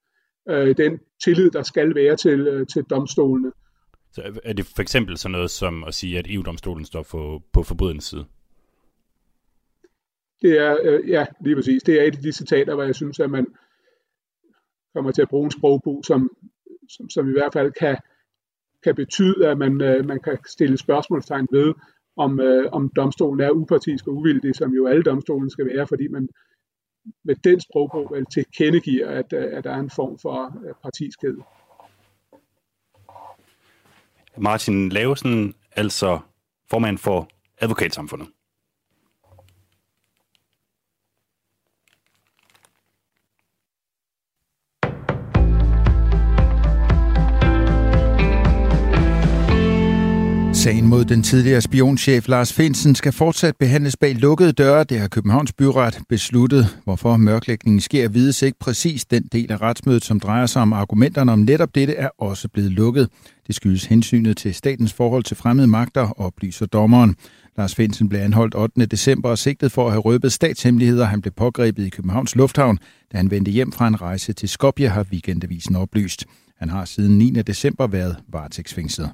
[0.49, 3.53] Øh, den tillid, der skal være til, øh, til domstolene.
[4.13, 7.63] Så er det for eksempel sådan noget som at sige, at EU-domstolen står for, på
[7.63, 8.27] forbrydens side?
[10.43, 11.83] Det er, øh, ja, lige præcis.
[11.83, 13.47] Det er et af de citater, hvor jeg synes, at man
[14.95, 16.31] kommer til at bruge en sprogbrug, som,
[16.89, 17.97] som, som i hvert fald kan,
[18.85, 21.75] kan betyde, at man, øh, man kan stille spørgsmålstegn ved,
[22.17, 26.09] om, øh, om domstolen er upartisk og uvildig, som jo alle domstolen skal være, fordi
[26.09, 26.29] man
[27.25, 31.37] med den sprogbrug vel tilkendegiver, at, øh, at der er en form for øh, partiskhed.
[34.39, 36.21] Martin Lavesen, altså
[36.71, 37.29] formand for
[37.61, 38.29] advokatsamfundet.
[50.67, 54.85] Sagen mod den tidligere spionchef Lars Finsen skal fortsat behandles bag lukkede døre.
[54.85, 56.79] Det har Københavns Byret besluttet.
[56.85, 59.05] Hvorfor mørklægningen sker, vides ikke præcis.
[59.05, 62.73] Den del af retsmødet, som drejer sig om argumenterne om netop dette, er også blevet
[62.73, 63.09] lukket.
[63.47, 67.17] Det skyldes hensynet til statens forhold til fremmede magter, oplyser dommeren.
[67.59, 68.87] Lars Finsen blev anholdt 8.
[68.87, 71.05] december og sigtet for at have røbet statshemmeligheder.
[71.05, 72.79] Han blev pågrebet i Københavns Lufthavn,
[73.13, 76.25] da han vendte hjem fra en rejse til Skopje, har weekendavisen oplyst.
[76.59, 77.31] Han har siden 9.
[77.31, 79.11] december været varetægtsfængslet.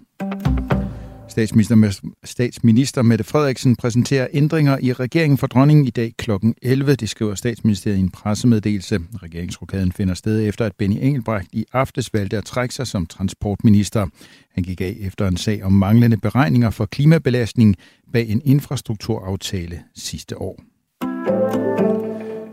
[1.33, 6.31] Statsminister, statsminister Mette Frederiksen præsenterer ændringer i regeringen for dronningen i dag kl.
[6.63, 6.95] 11.
[6.95, 9.01] Det skriver statsministeriet i en pressemeddelelse.
[9.23, 14.07] Regeringsrokaden finder sted efter, at Benny Engelbrecht i aftes valgte at trække sig som transportminister.
[14.55, 17.77] Han gik af efter en sag om manglende beregninger for klimabelastning
[18.13, 20.63] bag en infrastrukturaftale sidste år.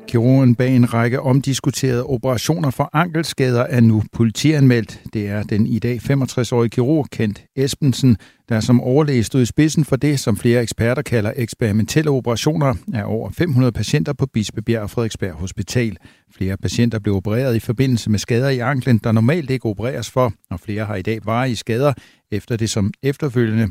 [0.10, 5.02] Kirurgen bag en række omdiskuterede operationer for ankelskader er nu politianmeldt.
[5.14, 8.18] Det er den i dag 65-årige kirurg Kent Espensen,
[8.50, 13.04] der som overlæge stod i spidsen for det, som flere eksperter kalder eksperimentelle operationer af
[13.06, 15.98] over 500 patienter på Bispebjerg og Frederiksberg Hospital.
[16.36, 20.34] Flere patienter blev opereret i forbindelse med skader i anklen, der normalt ikke opereres for,
[20.52, 21.94] og flere har i dag varige skader,
[22.32, 23.70] efter det som efterfølgende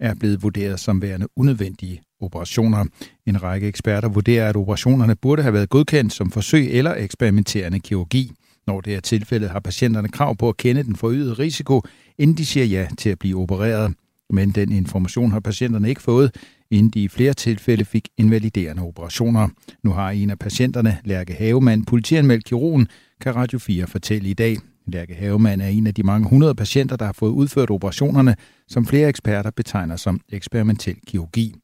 [0.00, 2.84] er blevet vurderet som værende unødvendige operationer.
[3.26, 8.32] En række eksperter vurderer, at operationerne burde have været godkendt som forsøg eller eksperimenterende kirurgi.
[8.66, 11.82] Når det er tilfældet, har patienterne krav på at kende den forøgede risiko,
[12.18, 13.94] inden de siger ja til at blive opereret.
[14.30, 16.36] Men den information har patienterne ikke fået,
[16.70, 19.48] inden de i flere tilfælde fik invaliderende operationer.
[19.82, 22.88] Nu har en af patienterne, Lærke Havemand, politianmeldt kirurgen,
[23.20, 24.56] kan Radio 4 fortælle i dag.
[24.86, 28.36] Lærke Havemann er en af de mange hundrede patienter, der har fået udført operationerne,
[28.68, 31.54] som flere eksperter betegner som eksperimentel kirurgi.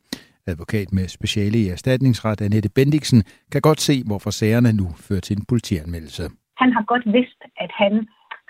[0.46, 5.36] Advokat med speciale i erstatningsret, Annette Bendiksen, kan godt se, hvorfor sagerne nu fører til
[5.36, 6.22] en politianmeldelse.
[6.62, 8.08] Han har godt vidst, at han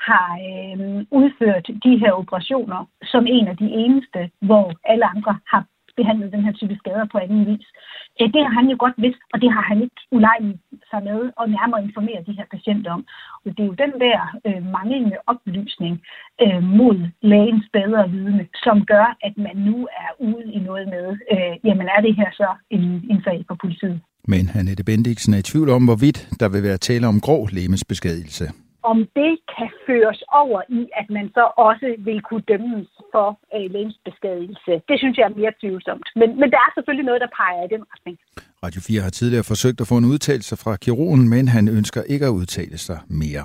[0.08, 5.62] har øh, udført de her operationer som en af de eneste, hvor alle andre har
[5.96, 7.66] behandlet den her type skader på anden vis.
[8.36, 11.46] Det har han jo godt vidst, og det har han ikke ulejligt sig med og
[11.56, 13.02] nærmere informere de her patienter om.
[13.44, 15.94] Og det er jo den der øh, manglende oplysning
[16.44, 21.06] øh, mod lægens bedre vidne, som gør, at man nu er ude i noget med,
[21.32, 24.00] øh, jamen er det her så en, en sag for politiet?
[24.28, 28.46] Men Annette Bendiksen er i tvivl om, hvorvidt der vil være tale om grov lemesbeskadigelse
[28.82, 33.66] om det kan føres over i, at man så også vil kunne dømmes for øh,
[33.74, 34.72] lægemsbeskadigelse.
[34.90, 36.06] Det synes jeg er mere tvivlsomt.
[36.20, 38.16] Men, men der er selvfølgelig noget, der peger i den retning.
[38.64, 42.26] Radio 4 har tidligere forsøgt at få en udtalelse fra kirurgen, men han ønsker ikke
[42.30, 43.44] at udtale sig mere.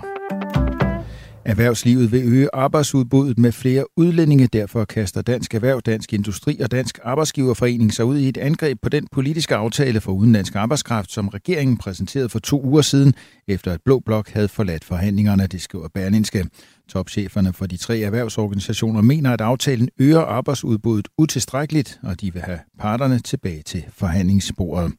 [1.47, 4.47] Erhvervslivet vil øge arbejdsudbuddet med flere udlændinge.
[4.47, 8.89] Derfor kaster Dansk Erhverv, Dansk Industri og Dansk Arbejdsgiverforening sig ud i et angreb på
[8.89, 13.13] den politiske aftale for udenlandsk arbejdskraft, som regeringen præsenterede for to uger siden,
[13.47, 16.45] efter at Blå Blok havde forladt forhandlingerne, det skriver Berlinske.
[16.89, 22.59] Topcheferne for de tre erhvervsorganisationer mener, at aftalen øger arbejdsudbuddet utilstrækkeligt, og de vil have
[22.79, 24.93] parterne tilbage til forhandlingsbordet.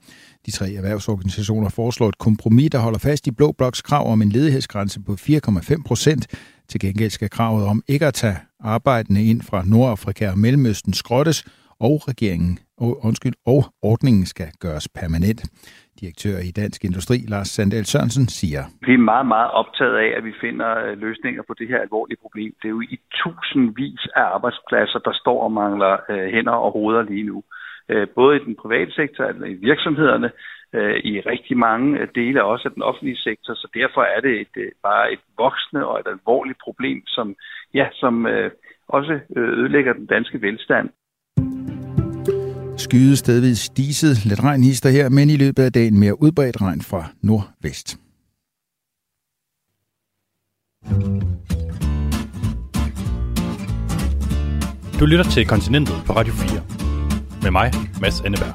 [0.48, 4.32] De tre erhvervsorganisationer foreslår et kompromis, der holder fast i Blå Bloks krav om en
[4.36, 6.22] ledighedsgrænse på 4,5 procent.
[6.70, 8.38] Til gengæld skal kravet om ikke at tage
[8.74, 11.38] arbejdende ind fra Nordafrika og Mellemøsten skrottes,
[11.88, 15.40] og regeringen og, undskyld, og ordningen skal gøres permanent.
[16.00, 18.62] Direktør i Dansk Industri, Lars Sandel Sørensen, siger.
[18.86, 22.20] Vi er meget, meget optaget af, at vi finder øh, løsninger på det her alvorlige
[22.24, 22.50] problem.
[22.60, 27.02] Det er jo i tusindvis af arbejdspladser, der står og mangler øh, hænder og hoveder
[27.02, 27.38] lige nu.
[27.88, 30.30] Øh, både i den private sektor, altså i virksomhederne,
[31.10, 35.12] i rigtig mange dele også af den offentlige sektor, så derfor er det et, bare
[35.12, 37.36] et voksende og et alvorligt problem, som,
[37.74, 38.26] ja, som
[38.88, 40.88] også ødelægger den danske velstand.
[42.78, 46.80] Skyde stedvis diset, lidt regn hister her, men i løbet af dagen mere udbredt regn
[46.80, 47.88] fra nordvest.
[55.00, 56.87] Du lytter til Kontinentet på Radio 4.
[57.42, 58.54] Med mig, Mads Anneberg.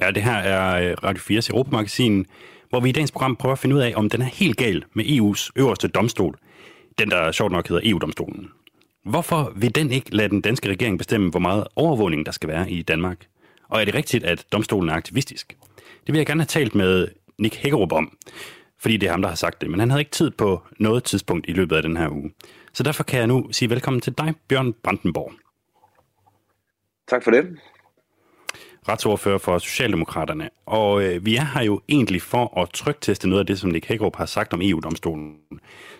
[0.00, 2.26] Ja, det her er øh, Radio 4's Europamagasin,
[2.70, 4.84] hvor vi i dagens program prøver at finde ud af, om den er helt gal
[4.94, 6.38] med EU's øverste domstol.
[6.98, 8.48] Den, der sjovt nok hedder EU-domstolen.
[9.04, 12.70] Hvorfor vil den ikke lade den danske regering bestemme, hvor meget overvågning der skal være
[12.70, 13.26] i Danmark?
[13.68, 15.56] Og er det rigtigt, at domstolen er aktivistisk?
[16.06, 18.16] Det vil jeg gerne have talt med Nick Hækkerup om,
[18.78, 19.70] fordi det er ham, der har sagt det.
[19.70, 22.30] Men han havde ikke tid på noget tidspunkt i løbet af den her uge.
[22.74, 25.32] Så derfor kan jeg nu sige velkommen til dig, Bjørn Brandenborg.
[27.08, 27.58] Tak for det.
[28.88, 30.50] Retsordfører for Socialdemokraterne.
[30.66, 33.86] Og øh, vi er her jo egentlig for at trygteste noget af det, som Nick
[33.86, 35.36] Hækkerup har sagt om EU-domstolen.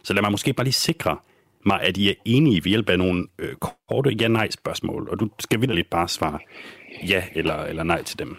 [0.03, 1.19] Så lad mig måske bare lige sikre,
[1.67, 5.61] mig, at I er enige ved hjælp af nogle øh, korte ja-nej-spørgsmål, og du skal
[5.61, 6.39] vildt bare svare
[7.09, 8.37] ja eller, eller nej til dem.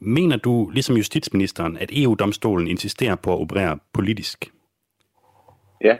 [0.00, 4.52] Mener du, ligesom justitsministeren, at EU-domstolen insisterer på at operere politisk?
[5.84, 5.96] Ja.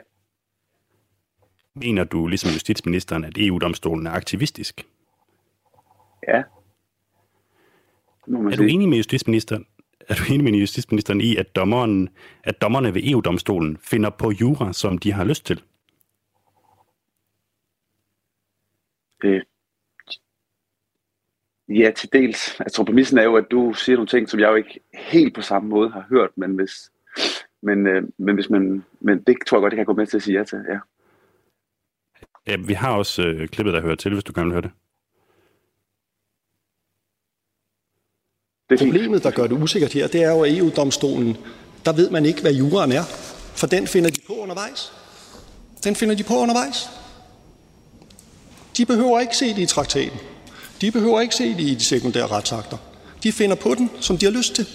[1.75, 4.87] Mener du, ligesom justitsministeren, at EU-domstolen er aktivistisk?
[6.27, 6.43] Ja.
[8.27, 9.65] Er du enig med justitsministeren?
[10.09, 12.09] Er du enig med justitsministeren i, at, dommeren,
[12.43, 15.63] at dommerne ved EU-domstolen finder på jura, som de har lyst til?
[19.23, 19.41] Øh,
[21.69, 22.59] ja, til dels.
[22.59, 25.35] Jeg tror, præmissen er jo, at du siger nogle ting, som jeg jo ikke helt
[25.35, 26.91] på samme måde har hørt, men hvis,
[27.61, 30.17] men, øh, men, hvis man, men det tror jeg godt, jeg kan gå med til
[30.17, 30.79] at sige ja til, ja.
[32.47, 34.71] Ja, vi har også øh, klippet, der hører til, hvis du gerne vil høre det.
[38.77, 41.37] Problemet, der gør det usikkert her, det er jo, at EU-domstolen,
[41.85, 43.03] der ved man ikke, hvad juraen er.
[43.55, 44.93] For den finder de på undervejs.
[45.83, 46.89] Den finder de på undervejs.
[48.77, 50.19] De behøver ikke se det i traktaten.
[50.81, 52.77] De behøver ikke se det i de sekundære retsakter.
[53.23, 54.67] De finder på den, som de har lyst til.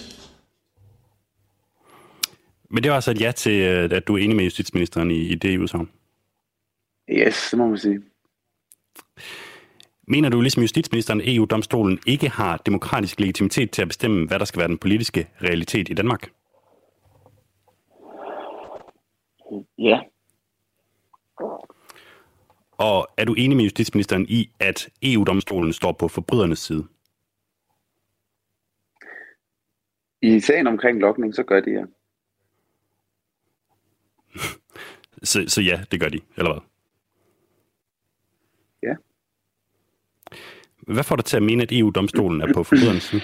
[2.69, 5.19] Men det var altså et ja til, øh, at du er enig med justitsministeren i,
[5.19, 5.89] i det udsagn.
[7.09, 8.01] Yes, det må man sige.
[10.07, 14.59] Mener du, ligesom justitsministeren, EU-domstolen ikke har demokratisk legitimitet til at bestemme, hvad der skal
[14.59, 16.31] være den politiske realitet i Danmark?
[19.77, 19.99] Ja.
[22.71, 26.87] Og er du enig med justitsministeren i, at EU-domstolen står på forbrydernes side?
[30.21, 31.83] I sagen omkring lokning, så gør de ja.
[35.31, 36.61] så, så ja, det gør de, eller hvad?
[38.83, 38.95] Ja.
[40.87, 43.21] Hvad får dig til at mene, at EU-domstolen er på forbryderens side?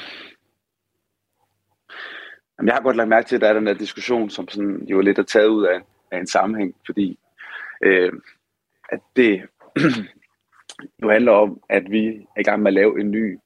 [2.58, 4.86] Jamen, jeg har godt lagt mærke til, at der er den der diskussion, som sådan,
[4.90, 7.20] jo er lidt er taget ud af, af en sammenhæng, fordi
[7.84, 8.12] øh,
[8.90, 9.42] at det
[11.02, 13.38] jo handler om, at vi er i gang med at lave en ny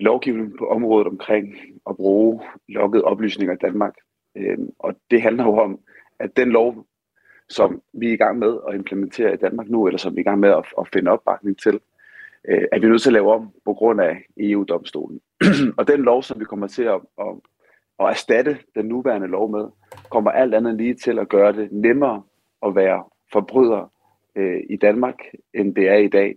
[0.00, 1.56] lovgivning på området omkring
[1.90, 3.94] at bruge lukkede oplysninger i Danmark.
[4.36, 5.80] Øh, og det handler jo om,
[6.18, 6.86] at den lov,
[7.48, 10.24] som vi er i gang med at implementere i Danmark nu, eller som vi er
[10.24, 11.80] i gang med at, at finde opbakning til,
[12.48, 15.20] øh, er vi nødt til at lave om på grund af EU-domstolen.
[15.78, 17.34] og den lov, som vi kommer til at, at,
[18.00, 19.66] at erstatte den nuværende lov med,
[20.10, 22.22] kommer alt andet lige til at gøre det nemmere
[22.66, 23.92] at være forbryder
[24.36, 25.18] øh, i Danmark,
[25.54, 26.36] end det er i dag.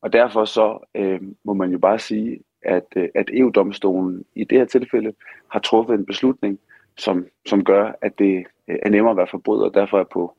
[0.00, 4.58] Og derfor så øh, må man jo bare sige, at, øh, at EU-domstolen i det
[4.58, 5.12] her tilfælde
[5.48, 6.58] har truffet en beslutning,
[6.96, 10.34] som, som gør, at det øh, er nemmere at være forbryder, og derfor er på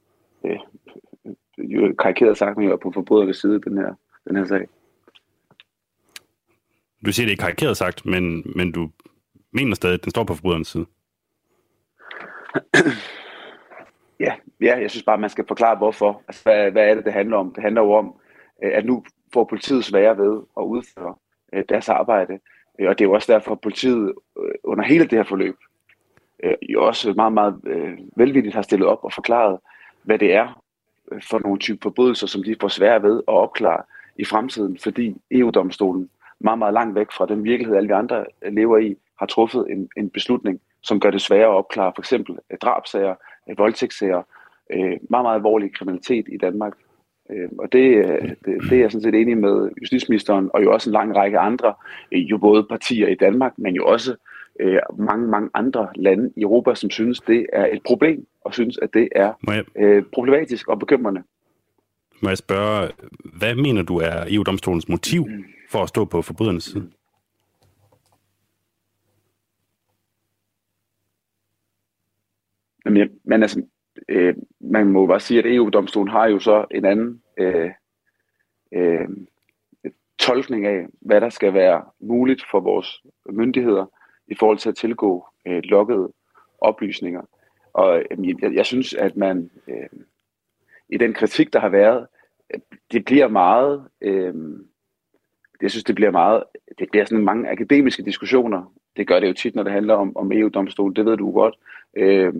[0.46, 0.60] øh,
[2.00, 3.94] karikeret sagt, men jeg er på forbrydernes side den her,
[4.28, 4.68] den her sag.
[7.06, 8.90] Du siger, det er karikeret sagt, men, men du
[9.52, 10.86] mener stadig, at den står på forbryderens side.
[14.26, 16.24] ja, ja, jeg synes bare, man skal forklare, hvorfor.
[16.28, 17.54] Altså, hvad, hvad er det, det handler om?
[17.54, 18.16] Det handler jo om,
[18.64, 21.16] øh, at nu får politiet svære ved at udføre
[21.54, 22.40] øh, deres arbejde.
[22.80, 24.14] Øh, og det er jo også derfor, at politiet
[24.64, 25.56] under hele det her forløb
[26.70, 27.56] jo også meget, meget
[28.16, 29.60] velvilligt har stillet op og forklaret,
[30.04, 30.64] hvad det er
[31.30, 33.84] for nogle type forbrydelser, som de får svære ved at opklare
[34.20, 36.10] i fremtiden, fordi EU-domstolen
[36.46, 39.90] meget, meget langt væk fra den virkelighed, alle vi andre lever i, har truffet en,
[39.98, 43.16] en beslutning, som gør det sværere at opklare for eksempel drabsager,
[43.58, 44.22] voldtægtssager,
[45.10, 46.74] meget, meget alvorlig kriminalitet i Danmark.
[47.60, 48.06] Og det,
[48.46, 51.40] det, det er jeg sådan set enig med justitsministeren, og jo også en lang række
[51.40, 51.74] andre,
[52.12, 54.16] jo både partier i Danmark, men jo også
[54.98, 58.94] mange, mange andre lande i Europa, som synes, det er et problem, og synes, at
[58.94, 60.04] det er jeg...
[60.14, 61.24] problematisk og bekymrende.
[62.22, 62.92] Må jeg spørge,
[63.40, 65.28] hvad mener du er EU-domstolens motiv
[65.70, 66.92] for at stå på forbrydernes side?
[72.86, 73.66] Jamen, men altså,
[74.10, 77.72] øh, man må bare sige, at EU-domstolen har jo så en anden øh,
[78.72, 79.08] øh,
[80.20, 83.86] tolkning af, hvad der skal være muligt for vores myndigheder
[84.28, 86.14] i forhold til at tilgå øh, lukkede
[86.62, 87.22] oplysninger.
[87.74, 89.90] Og øh, jeg, jeg synes, at man øh,
[90.90, 92.08] i den kritik, der har været,
[92.54, 92.60] øh,
[92.92, 94.34] det bliver meget, øh,
[95.62, 96.44] jeg synes, det bliver meget,
[96.80, 98.74] det bliver sådan mange akademiske diskussioner.
[98.98, 101.56] Det gør det jo tit, når det handler om, om EU-domstolen, det ved du godt.
[101.98, 102.34] Øh,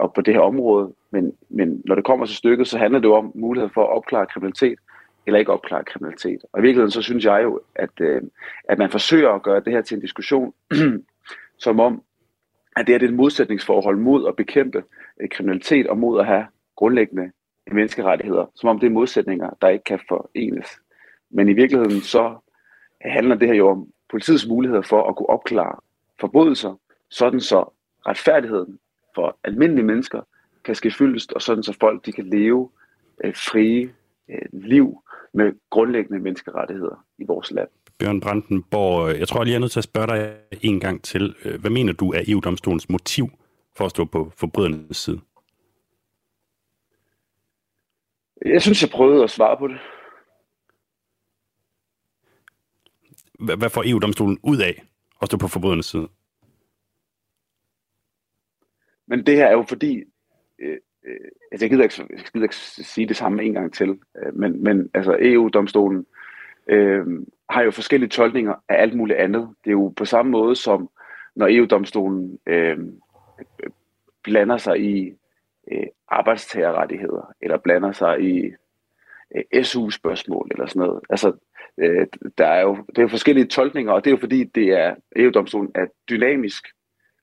[0.00, 0.92] og på det her område.
[1.10, 3.96] Men, men når det kommer til stykket, så handler det jo om mulighed for at
[3.96, 4.78] opklare kriminalitet,
[5.26, 6.40] eller ikke opklare kriminalitet.
[6.52, 8.22] Og i virkeligheden så synes jeg jo, at, øh,
[8.68, 10.54] at man forsøger at gøre det her til en diskussion,
[11.64, 12.02] som om,
[12.76, 14.84] at det er et modsætningsforhold mod at bekæmpe
[15.20, 16.46] øh, kriminalitet og mod at have
[16.76, 17.30] grundlæggende
[17.72, 20.68] menneskerettigheder, som om det er modsætninger, der ikke kan forenes.
[21.30, 22.36] Men i virkeligheden så
[23.12, 25.76] handler det her jo om politiets muligheder for at kunne opklare
[26.20, 26.80] forbrydelser,
[27.10, 27.74] sådan så
[28.06, 28.78] retfærdigheden
[29.14, 30.20] for almindelige mennesker
[30.64, 32.70] kan ske fyldest, og sådan så folk de kan leve
[33.24, 33.90] øh, frie
[34.28, 35.02] øh, liv
[35.34, 37.68] med grundlæggende menneskerettigheder i vores land.
[37.98, 41.34] Bjørn Brandenborg, jeg tror jeg lige er nødt til at spørge dig en gang til.
[41.60, 43.28] Hvad mener du er EU-domstolens motiv
[43.76, 45.20] for at stå på forbrydernes side?
[48.44, 49.78] Jeg synes, jeg prøvede at svare på det.
[53.44, 54.82] Hvad får EU-domstolen ud af
[55.22, 56.08] at stå på forbrydernes side?
[59.06, 60.04] Men det her er jo fordi,
[60.58, 63.98] øh, øh, altså jeg gider, ikke, jeg gider ikke sige det samme en gang til,
[64.18, 66.06] øh, men, men altså EU-domstolen
[66.66, 67.06] øh,
[67.50, 69.48] har jo forskellige tolkninger af alt muligt andet.
[69.64, 70.90] Det er jo på samme måde som,
[71.34, 72.78] når EU-domstolen øh,
[74.22, 75.14] blander sig i
[75.72, 78.52] øh, arbejdstagerrettigheder, eller blander sig i
[79.34, 81.00] øh, SU-spørgsmål, eller sådan noget.
[81.10, 81.32] Altså,
[81.78, 82.06] øh,
[82.38, 84.94] der er jo det er jo forskellige tolkninger, og det er jo fordi, det er
[85.16, 86.64] EU-domstolen er dynamisk,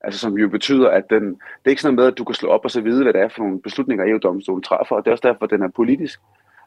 [0.01, 2.35] altså som jo betyder, at den, det er ikke sådan noget med, at du kan
[2.35, 5.07] slå op og så vide, hvad det er for nogle beslutninger, EU-domstolen træffer, og det
[5.07, 6.19] er også derfor, at den er politisk.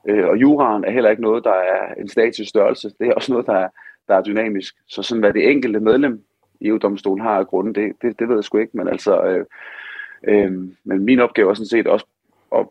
[0.09, 2.91] Øh, og juraen er heller ikke noget, der er en statisk størrelse.
[3.01, 3.69] Det er også noget, der er,
[4.09, 4.75] der er dynamisk.
[4.87, 6.25] Så sådan, hvad det enkelte medlem
[6.61, 8.77] i EU-domstolen har af grunden, det, det, det ved jeg sgu ikke.
[8.77, 9.45] Men altså, øh,
[10.29, 10.53] øh,
[10.85, 12.07] men min opgave er sådan set også
[12.55, 12.67] at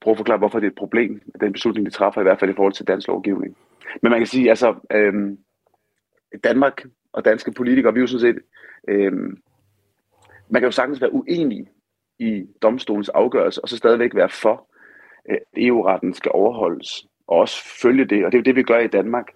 [0.00, 2.50] prøve at forklare, hvorfor det er et problem, den beslutning, de træffer, i hvert fald
[2.50, 3.56] i forhold til dansk lovgivning.
[4.02, 5.38] Men man kan sige, altså, øhm,
[6.44, 8.42] Danmark og danske politikere, vi er jo sådan set,
[8.88, 9.42] øhm,
[10.48, 11.68] man kan jo sagtens være uenig
[12.18, 14.66] i domstolens afgørelse, og så stadigvæk være for,
[15.24, 18.78] at EU-retten skal overholdes, og også følge det, og det er jo det, vi gør
[18.78, 19.26] i Danmark.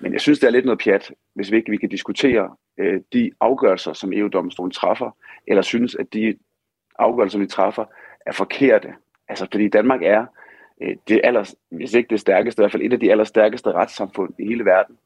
[0.00, 3.00] Men jeg synes, det er lidt noget pjat, hvis vi ikke vi kan diskutere øh,
[3.12, 5.10] de afgørelser, som EU-domstolen træffer,
[5.46, 6.38] eller synes, at de
[6.98, 7.84] afgørelser, vi træffer,
[8.26, 8.94] er forkerte.
[9.28, 10.26] Altså, fordi Danmark er
[11.08, 14.46] det aller, hvis ikke det stærkeste, i hvert fald et af de allerstærkeste retssamfund i
[14.46, 14.96] hele verden.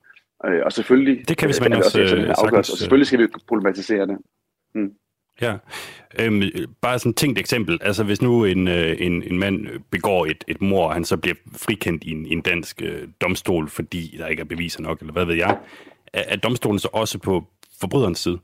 [0.47, 1.29] Øh, og selvfølgelig...
[1.29, 2.71] Det kan vi simpelthen også, også øh, sagtens...
[2.71, 4.19] Og selvfølgelig skal vi problematisere det.
[4.75, 4.95] Hmm.
[5.41, 5.57] Ja,
[6.21, 6.43] øhm,
[6.81, 7.79] bare sådan et tænkt eksempel.
[7.83, 11.16] Altså hvis nu en, øh, en, en mand begår et, et mor, og han så
[11.16, 15.12] bliver frikendt i en, en dansk øh, domstol, fordi der ikke er beviser nok, eller
[15.12, 15.59] hvad ved jeg,
[16.12, 17.45] er, er domstolen så også på
[17.81, 18.39] forbryderens side?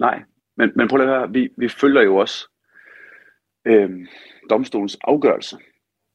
[0.00, 0.22] Nej,
[0.56, 2.48] men, men prøv at høre, vi, vi følger jo også
[3.64, 3.90] øh,
[4.50, 5.56] domstolens afgørelse.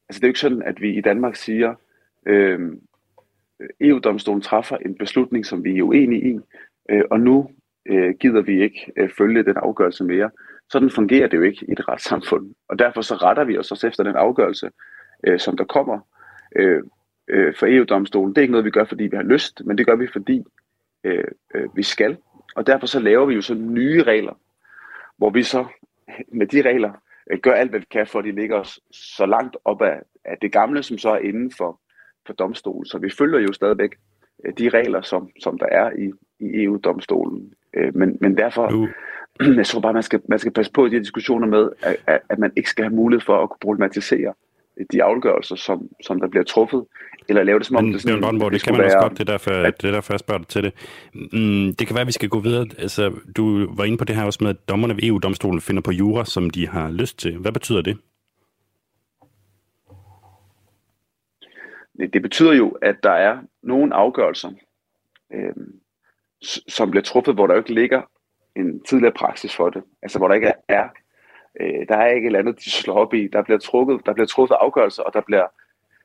[0.08, 1.74] Altså det er jo ikke sådan, at vi i Danmark siger,
[2.26, 2.60] øh,
[3.80, 6.38] EU-domstolen træffer en beslutning, som vi er uenige i,
[6.90, 7.50] øh, og nu
[7.86, 10.30] øh, gider vi ikke øh, følge den afgørelse mere.
[10.68, 13.86] Sådan fungerer det jo ikke i et retssamfund, og derfor så retter vi os også
[13.86, 14.70] efter den afgørelse,
[15.26, 16.00] øh, som der kommer
[16.56, 16.82] øh,
[17.28, 18.34] øh, for EU-domstolen.
[18.34, 20.44] Det er ikke noget, vi gør, fordi vi har lyst, men det gør vi, fordi
[21.04, 21.24] øh,
[21.54, 22.16] øh, vi skal.
[22.56, 24.38] Og derfor så laver vi jo så nye regler,
[25.16, 25.66] hvor vi så
[26.28, 26.92] med de regler
[27.32, 30.00] øh, gør alt, hvad vi kan, for at de ligger os så langt op af,
[30.24, 31.80] af det gamle, som så er inden for,
[32.26, 32.86] for domstolen.
[32.86, 33.94] Så vi følger jo stadigvæk
[34.44, 37.52] øh, de regler, som, som der er i, i EU-domstolen.
[37.76, 38.88] Øh, men, men derfor, uh.
[39.56, 41.70] jeg tror bare, man skal, man skal passe på i de diskussioner med,
[42.06, 44.34] at, at man ikke skal have mulighed for at kunne problematisere
[44.92, 46.84] de afgørelser, som, som der bliver truffet,
[47.28, 48.98] eller lave det som om Men, det sådan, det, det, det kan man være, også
[48.98, 50.72] godt, det er, derfor, at, det er derfor, jeg spørger dig til det.
[51.14, 52.66] Mm, det kan være, at vi skal gå videre.
[52.78, 55.90] Altså, du var inde på det her også med, at dommerne ved EU-domstolen finder på
[55.90, 57.38] jura, som de har lyst til.
[57.38, 57.98] Hvad betyder det?
[61.98, 64.50] Det, det betyder jo, at der er nogle afgørelser,
[65.32, 65.54] øh,
[66.68, 68.02] som bliver truffet, hvor der jo ikke ligger
[68.56, 69.82] en tidligere praksis for det.
[70.02, 70.88] Altså hvor der ikke er,
[71.60, 73.28] øh, der er ikke et eller andet, de slår op i.
[73.28, 75.46] Der bliver, trukket, der bliver truffet afgørelser, og der bliver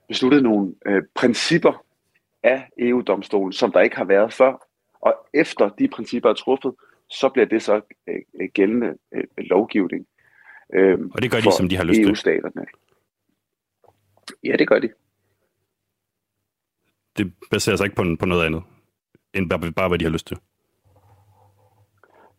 [0.08, 1.86] besluttet nogle øh, principper
[2.44, 4.68] af EU-domstolen, som der ikke har været før.
[5.02, 6.74] Og efter de principper er truffet,
[7.10, 10.08] så bliver det så øh, gældende øh, lovgivning.
[10.74, 12.08] Øh, og det gør de, som de har lyst til?
[12.08, 12.66] EU-staterne.
[14.44, 14.90] Ja, det gør de.
[17.18, 18.64] Det baserer sig ikke på, på noget andet?
[19.34, 20.38] end bare, bare hvad de har lyst til?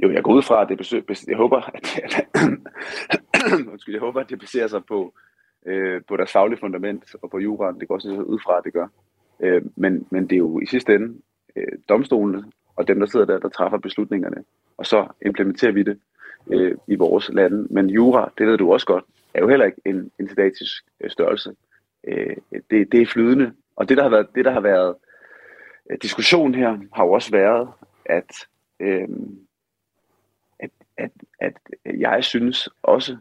[0.03, 2.27] Jo, jeg går ud fra, at det besøg, jeg håber, at, at,
[3.73, 5.15] undskyld, jeg håber, at det baserer sig på,
[5.67, 7.81] øh, på deres faglige fundament og på juraen.
[7.81, 8.87] Det går også ud fra, at det gør.
[9.41, 11.15] Øh, men, men det er jo i sidste ende
[11.57, 12.45] øh, domstolene
[12.77, 14.45] og dem, der sidder der, der træffer beslutningerne.
[14.77, 15.99] Og så implementerer vi det
[16.53, 17.67] øh, i vores lande.
[17.71, 21.11] Men jura, det ved du også godt, er jo heller ikke en, en statisk øh,
[21.11, 21.55] størrelse.
[22.09, 22.37] Øh,
[22.71, 23.53] det, det er flydende.
[23.77, 24.95] Og det, der har været, det, der har været
[25.91, 27.69] øh, diskussion her har jo også været,
[28.05, 28.31] at,
[28.81, 29.09] øh,
[31.01, 31.55] at, at,
[31.99, 33.17] jeg synes også,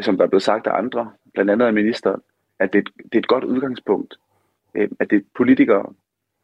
[0.00, 2.20] som der er blevet sagt af andre, blandt andet af ministeren,
[2.58, 4.14] at det, det er et godt udgangspunkt,
[4.74, 5.94] øh, at det er politikere,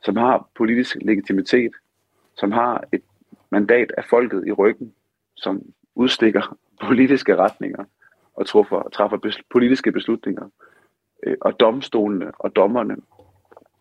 [0.03, 1.73] som har politisk legitimitet,
[2.37, 3.03] som har et
[3.51, 4.95] mandat af folket i ryggen,
[5.35, 5.62] som
[5.95, 6.57] udstikker
[6.89, 7.85] politiske retninger
[8.35, 8.47] og
[8.93, 10.49] træffer, bes, politiske beslutninger.
[11.23, 12.97] Øh, og domstolene og dommerne,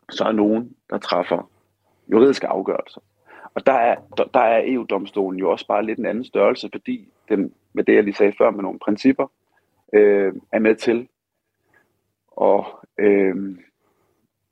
[0.10, 1.50] så er nogen, der træffer
[2.12, 3.02] juridiske afgørelser.
[3.56, 3.96] Og der er,
[4.34, 8.04] der er EU-domstolen jo også bare lidt en anden størrelse, fordi den, med det, jeg
[8.04, 9.32] lige sagde før, med nogle principper,
[9.94, 11.08] øh, er med til
[12.42, 12.66] at,
[13.00, 13.58] øh,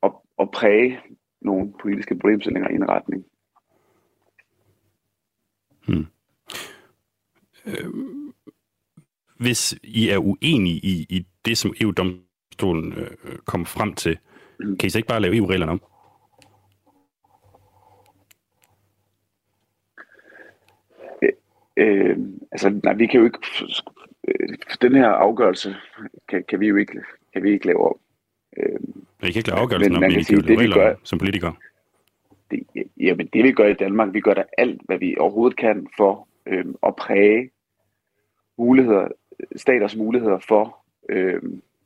[0.03, 0.99] at, at præge
[1.41, 3.25] nogle politiske problemstillinger i en retning.
[5.87, 6.05] Hmm.
[7.65, 7.93] Øh,
[9.39, 14.17] hvis I er uenige i, i det, som EU-domstolen øh, kommer frem til,
[14.59, 15.81] kan I så ikke bare lave EU-reglerne om?
[21.77, 22.17] Øh,
[22.51, 23.39] altså, nej, vi kan jo ikke...
[24.27, 24.49] Øh,
[24.81, 25.75] den her afgørelse
[26.29, 27.01] kan, kan vi jo ikke,
[27.33, 27.95] kan vi ikke lave om.
[28.57, 28.79] Øh,
[29.23, 31.53] I kan ikke lave afgørelsen om, men I kan jo lave gør, som politikere.
[32.51, 32.63] Det,
[32.97, 36.27] jamen, det vi gør i Danmark, vi gør da alt, hvad vi overhovedet kan for
[36.45, 37.51] øh, at præge
[38.57, 39.07] muligheder,
[39.55, 40.77] staters muligheder for
[41.09, 41.41] øh,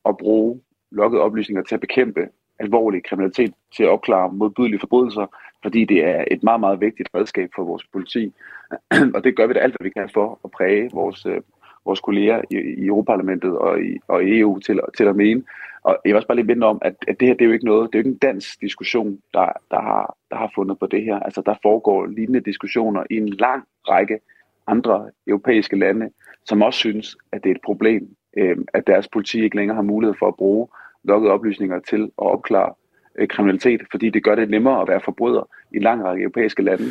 [0.06, 0.62] at bruge
[0.92, 2.30] lukkede oplysninger til at bekæmpe
[2.60, 5.26] alvorlig kriminalitet, til at opklare modbydelige forbrydelser,
[5.62, 8.34] fordi det er et meget, meget vigtigt redskab for vores politi.
[9.16, 11.42] og det gør vi da alt, hvad vi kan for at præge vores, øh,
[11.86, 15.44] vores kolleger i, i Europaparlamentet og i, og i EU til, til at mene.
[15.84, 17.52] Og jeg vil også bare lige minde om, at, at det her det er jo
[17.52, 20.80] ikke noget, det er jo ikke en dansk diskussion, der, der, har, der har fundet
[20.80, 21.20] på det her.
[21.20, 24.20] Altså der foregår lignende diskussioner i en lang række
[24.68, 26.10] andre europæiske lande,
[26.46, 29.84] som også synes, at det er et problem, øh, at deres politi ikke længere har
[29.84, 30.68] mulighed for at bruge
[31.04, 32.74] lukkede oplysninger til at opklare
[33.16, 36.64] øh, kriminalitet, fordi det gør det nemmere at være forbryder i en lang række europæiske
[36.64, 36.84] lande.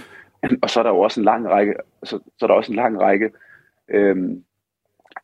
[0.63, 1.75] Og så er der jo også en lang række,
[2.05, 3.31] så, så er der også en lang række
[3.89, 4.45] øhm,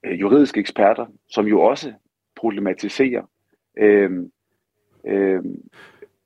[0.04, 1.92] øh, juridiske eksperter, som jo også
[2.36, 3.22] problematiserer
[3.78, 4.30] øhm,
[5.06, 5.54] øhm,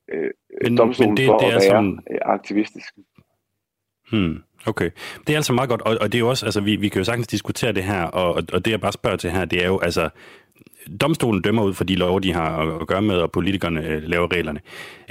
[0.09, 0.31] øh,
[0.63, 1.99] men, domstolen men det, for det er at være som...
[2.11, 2.95] Øh, aktivistisk.
[4.11, 4.43] Hmm.
[4.67, 4.91] Okay,
[5.27, 7.01] det er altså meget godt, og, og det er jo også, altså vi, vi kan
[7.01, 9.67] jo sagtens diskutere det her, og, og det jeg bare spørger til her, det er
[9.67, 10.09] jo, altså,
[11.01, 14.33] domstolen dømmer ud for de lov, de har at gøre med, og politikerne øh, laver
[14.33, 14.61] reglerne.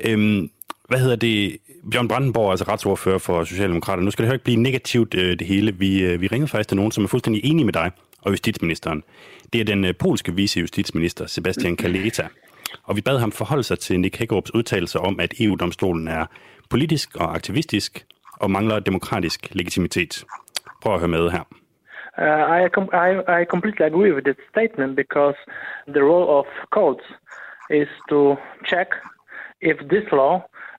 [0.05, 0.49] Øhm,
[0.89, 1.57] hvad hedder det?
[1.91, 4.05] Bjørn Brandenborg, altså retsordfører for Socialdemokraterne.
[4.05, 5.71] Nu skal det jo ikke blive negativt, øh, det hele.
[5.75, 9.03] Vi, øh, vi ringede faktisk til nogen, som er fuldstændig enige med dig og justitsministeren.
[9.53, 12.27] Det er den øh, polske vicejustitsminister, Sebastian Kaleta.
[12.83, 16.25] Og vi bad ham forholde sig til Nick Hækkerups udtalelse om, at EU-domstolen er
[16.69, 18.05] politisk og aktivistisk
[18.39, 20.25] og mangler demokratisk legitimitet.
[20.81, 21.43] Prøv at høre med her.
[22.17, 22.61] Uh, I,
[23.07, 25.37] I, I completely agree with that statement because
[25.87, 27.05] the role of courts
[27.69, 28.35] is to
[28.71, 28.89] check
[29.61, 30.33] if this law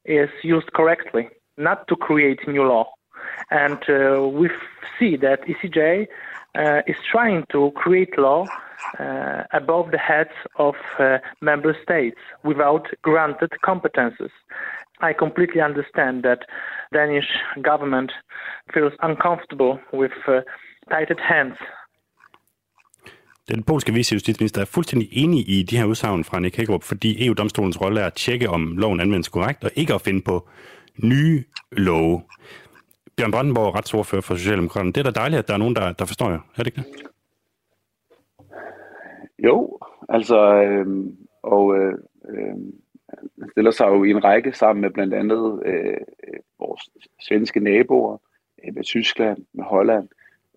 [0.04, 2.88] is used correctly, not to create new law.
[3.50, 4.50] And uh, we
[4.98, 6.06] see that ECJ
[6.56, 8.46] uh, is trying to create law
[8.98, 14.30] uh, above the heads of uh, member states without granted competences.
[15.00, 16.40] I completely understand that
[16.92, 17.26] Danish
[17.62, 18.12] government
[18.72, 20.40] feels uncomfortable with uh,
[20.90, 21.56] tighted hands.
[23.48, 27.80] Den polske vicejustitsminister er fuldstændig enig i de her udsagn fra Nick Hækkerup, fordi EU-domstolens
[27.80, 30.48] rolle er at tjekke, om loven anvendes korrekt, og ikke at finde på
[31.02, 32.22] nye love.
[33.16, 34.92] Bjørn Brandenborg, retsordfører for Socialdemokraterne.
[34.92, 36.38] Det er da dejligt, at der er nogen, der, der forstår jer.
[36.56, 36.86] Er det ikke det?
[39.38, 39.78] Jo,
[40.08, 40.86] altså, øh,
[41.42, 41.94] og øh,
[42.28, 42.56] øh,
[43.50, 45.96] stiller sig jo i en række sammen med blandt andet øh,
[46.58, 46.82] vores
[47.20, 48.18] svenske naboer,
[48.64, 50.08] øh, med Tyskland, med Holland,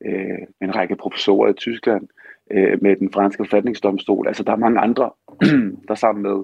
[0.05, 2.07] øh, med en række professorer i Tyskland,
[2.51, 4.27] øh, med den franske forfatningsdomstol.
[4.27, 5.09] Altså der er mange andre,
[5.87, 6.43] der sammen med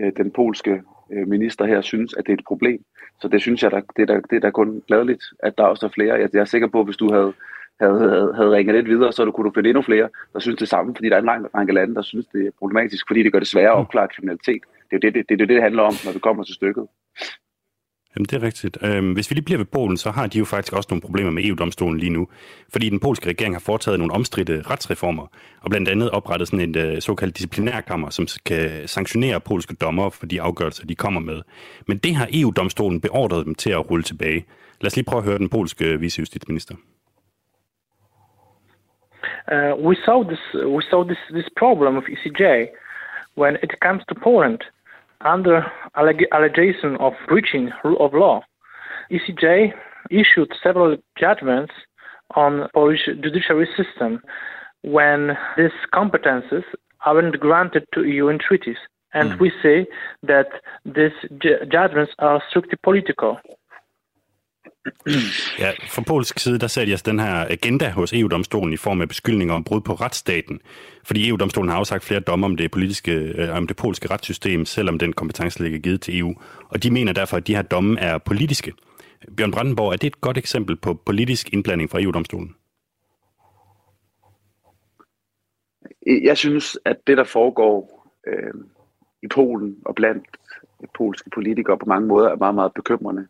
[0.00, 0.82] øh, den polske
[1.12, 2.84] øh, minister her synes, at det er et problem.
[3.20, 5.64] Så det synes jeg, der, det, er der, det er da kun glædeligt, at der
[5.64, 6.14] også er flere.
[6.14, 7.32] Jeg, jeg er sikker på, at hvis du havde,
[7.80, 10.68] havde, havde, havde ringet lidt videre, så kunne du finde endnu flere, der synes det
[10.68, 13.32] samme, fordi der er en lang række lande, der synes, det er problematisk, fordi det
[13.32, 14.62] gør det sværere at opklare kriminalitet.
[14.90, 16.86] Det er jo det, det, det, det, det handler om, når det kommer til stykket.
[18.16, 18.78] Jamen, det er rigtigt.
[18.82, 21.30] Øhm, hvis vi lige bliver ved Polen, så har de jo faktisk også nogle problemer
[21.30, 22.28] med EU-domstolen lige nu.
[22.72, 25.26] Fordi den polske regering har foretaget nogle omstridte retsreformer,
[25.60, 30.26] og blandt andet oprettet sådan et øh, såkaldt disciplinærkammer, som skal sanktionere polske dommer for
[30.26, 31.42] de afgørelser, de kommer med.
[31.86, 34.44] Men det har EU-domstolen beordret dem til at rulle tilbage.
[34.80, 36.74] Lad os lige prøve at høre den polske øh, vicejustitsminister.
[39.52, 40.44] Uh, we saw this
[40.76, 42.42] we saw this this problem of ECJ
[43.36, 44.60] when it comes to Poland.
[45.28, 45.66] Under
[45.96, 48.40] alleg- allegation of breaching rule of law.
[49.10, 49.72] ECJ
[50.10, 51.72] issued several judgments
[52.34, 54.20] on Polish judiciary system
[54.82, 56.64] when these competences
[57.04, 58.76] aren't granted to EU in treaties.
[59.14, 59.40] And mm.
[59.40, 59.86] we say
[60.22, 60.48] that
[60.84, 63.38] these ju- judgments are strictly political.
[65.58, 69.00] Ja, fra polsk side, der satte jeg altså den her agenda hos EU-domstolen i form
[69.00, 70.60] af beskyldninger om brud på retsstaten.
[71.04, 74.98] Fordi EU-domstolen har afsagt flere domme om det, politiske, øh, om det polske retssystem, selvom
[74.98, 76.34] den kompetence ligger givet til EU.
[76.68, 78.72] Og de mener derfor, at de her domme er politiske.
[79.36, 82.54] Bjørn Brandenborg, er det et godt eksempel på politisk indblanding fra EU-domstolen?
[86.06, 88.54] Jeg synes, at det, der foregår øh,
[89.22, 90.26] i Polen og blandt
[90.94, 93.26] polske politikere på mange måder, er meget, meget bekymrende.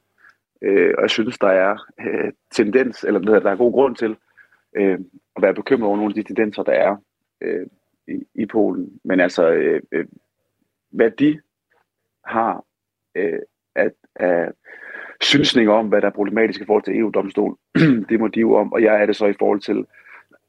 [0.62, 4.16] Øh, og jeg synes, der er øh, tendens, eller der er god grund til
[4.76, 4.98] øh,
[5.36, 6.96] at være bekymret over nogle af de tendenser, der er
[7.40, 7.66] øh,
[8.08, 9.00] i, i Polen.
[9.04, 10.06] Men altså, øh, øh,
[10.90, 11.40] hvad de
[12.24, 12.64] har
[13.14, 13.38] øh,
[13.74, 14.52] at, at
[15.20, 17.56] synsning om, hvad der er problematisk i forhold til EU-domstolen,
[18.08, 19.86] det må de jo om, og jeg er det så i forhold til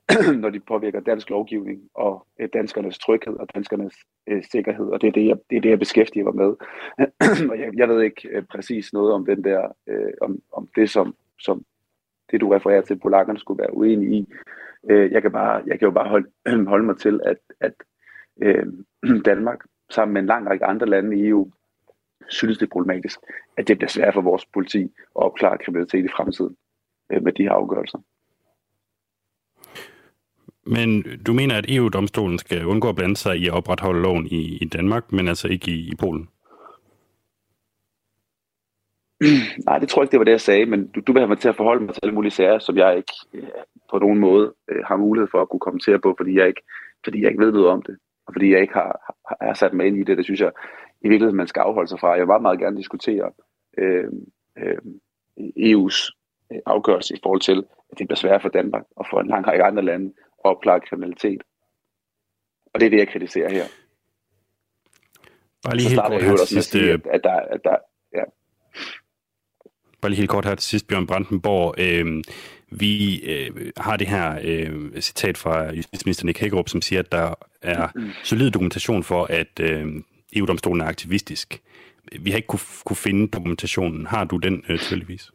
[0.41, 3.95] når de påvirker dansk lovgivning og øh, danskernes tryghed og danskernes
[4.27, 6.55] øh, sikkerhed, og det er det, jeg, det er det, jeg beskæftiger mig med.
[7.51, 10.89] og jeg, jeg ved ikke øh, præcis noget om den der, øh, om, om det,
[10.89, 11.65] som, som
[12.31, 14.27] det, du refererer til, polakkerne skulle være uenige i.
[14.89, 16.29] Øh, jeg, kan bare, jeg kan jo bare holde,
[16.73, 17.73] holde mig til, at, at
[18.41, 18.65] øh,
[19.25, 21.51] Danmark sammen med en lang række andre lande i EU
[22.27, 23.19] synes, det er problematisk,
[23.57, 26.55] at det bliver svært for vores politi at opklare kriminalitet i fremtiden
[27.11, 27.99] øh, med de her afgørelser.
[30.65, 34.57] Men du mener, at EU-domstolen skal undgå at blande sig i at opretholde loven i,
[34.61, 36.29] i Danmark, men altså ikke i, i Polen?
[39.65, 41.27] Nej, det tror jeg ikke, det var det, jeg sagde, men du, du vil have
[41.27, 43.43] mig til at forholde mig til alle mulige sager, som jeg ikke øh,
[43.91, 46.61] på nogen måde øh, har mulighed for at kunne kommentere på, fordi jeg ikke,
[47.03, 49.73] fordi jeg ikke ved noget om det, og fordi jeg ikke har, har, har sat
[49.73, 50.17] mig ind i det.
[50.17, 50.51] Det synes jeg
[51.01, 52.11] i virkeligheden, man skal afholde sig fra.
[52.11, 53.31] Jeg vil meget, meget gerne diskutere
[53.77, 54.09] øh,
[54.57, 54.77] øh,
[55.39, 56.11] EU's
[56.51, 59.47] øh, afgørelse i forhold til, at det bliver svært for Danmark og for en lang
[59.47, 61.41] række andre lande opklare kriminalitet.
[62.73, 63.65] Og det er det, jeg kritiserer her.
[65.63, 66.71] Bare lige helt kort her til sidst.
[66.71, 67.75] Sige, at, at, der, at der,
[68.13, 68.23] ja.
[70.01, 71.75] Bare lige helt kort her til sidst, Bjørn Brandenborg.
[71.77, 72.23] Øh,
[72.71, 77.33] vi øh, har det her øh, citat fra justitsminister Nick Hækkerup, som siger, at der
[77.61, 77.87] er
[78.23, 80.03] solid dokumentation for, at øh,
[80.35, 81.61] EU-domstolen er aktivistisk.
[82.19, 84.05] Vi har ikke kunne, kunne finde dokumentationen.
[84.05, 85.31] Har du den øh, tydeligvis?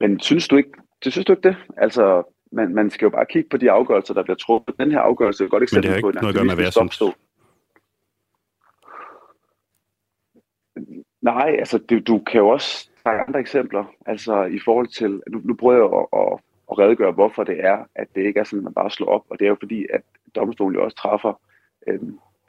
[0.00, 0.70] Men synes du ikke,
[1.04, 1.56] det synes du ikke det?
[1.76, 2.22] Altså,
[2.52, 4.74] man, man skal jo bare kigge på de afgørelser, der bliver truffet.
[4.78, 7.14] Den her afgørelse er et godt eksempel på en aktivistisk domstol.
[11.20, 13.84] Nej, altså du, du kan jo også tage andre eksempler.
[14.06, 16.38] Altså i forhold til, nu, nu prøver jeg at, at,
[16.70, 19.24] at redegøre, hvorfor det er, at det ikke er sådan, at man bare slår op.
[19.30, 20.02] Og det er jo fordi, at
[20.34, 21.40] domstolen jo også træffer
[21.86, 22.00] øh,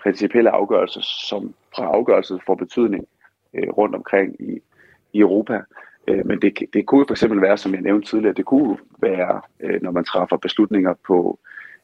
[0.04, 3.08] principielle afgørelser, som fra afgørelsen får betydning
[3.54, 4.60] øh, rundt omkring i,
[5.14, 5.62] i Europa.
[6.08, 9.42] Øh, men det, det kunne for eksempel være, som jeg nævnte tidligere, det kunne være,
[9.60, 11.40] øh, når man træffer beslutninger på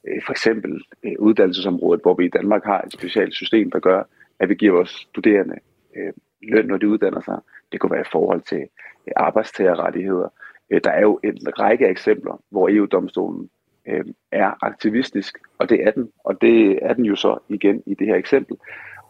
[0.07, 4.03] øh, for eksempel øh, uddannelsesområdet, hvor vi i Danmark har et specielt system, der gør,
[4.39, 5.55] at vi giver vores studerende
[5.95, 7.39] øh, løn, når de uddanner sig.
[7.72, 8.61] Det kunne være i forhold til
[9.07, 10.30] øh, arbejdstagerrettigheder.
[10.70, 13.49] Øh, der er jo en række eksempler, hvor EU-domstolen
[13.88, 17.93] øh, er aktivistisk, og det er den, og det er den jo så igen i
[17.93, 18.57] det her eksempel.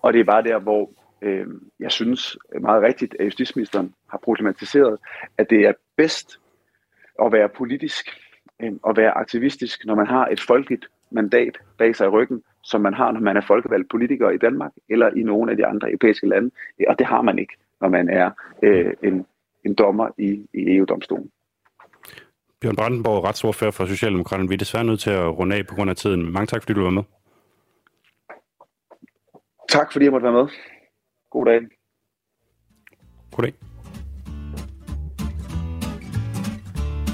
[0.01, 0.89] Og det er bare der, hvor
[1.21, 1.47] øh,
[1.79, 4.97] jeg synes meget rigtigt, at justitsministeren har problematiseret,
[5.37, 6.39] at det er bedst
[7.23, 8.05] at være politisk
[8.61, 12.81] øh, og være aktivistisk, når man har et folkeligt mandat bag sig i ryggen, som
[12.81, 15.89] man har, når man er folkevalgt politiker i Danmark eller i nogle af de andre
[15.89, 16.51] europæiske lande.
[16.87, 18.31] Og det har man ikke, når man er
[18.63, 19.25] øh, en,
[19.65, 21.31] en dommer i, i EU-domstolen.
[22.61, 24.49] Bjørn Brandenborg, retsordfører for Socialdemokraterne.
[24.49, 26.31] Vi er desværre nødt til at runde af på grund af tiden.
[26.31, 27.03] Mange tak, fordi du var med.
[29.69, 30.47] Tak, fordi jeg måtte være med.
[31.31, 31.61] God dag.
[33.31, 33.53] God dag.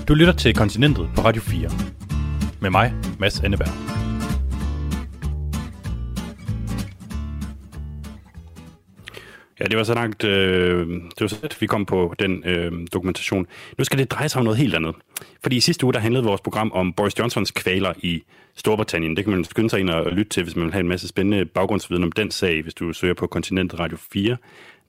[0.08, 1.70] Du lytter til Kontinentet på Radio 4.
[2.62, 4.05] Med mig, Mads Anneberg.
[9.60, 12.72] Ja, det var så langt, øh, det var så at vi kom på den øh,
[12.94, 13.48] dokumentation.
[13.78, 14.96] Nu skal det dreje sig om noget helt andet.
[15.44, 18.24] Fordi i sidste uge, der handlede vores program om Boris Johnsons kvaler i
[18.56, 19.18] Storbritannien.
[19.18, 21.08] Det kan man skynde sig ind og lytte til, hvis man vil have en masse
[21.08, 24.38] spændende baggrundsviden om den sag, hvis du søger på Kontinentet Radio 4,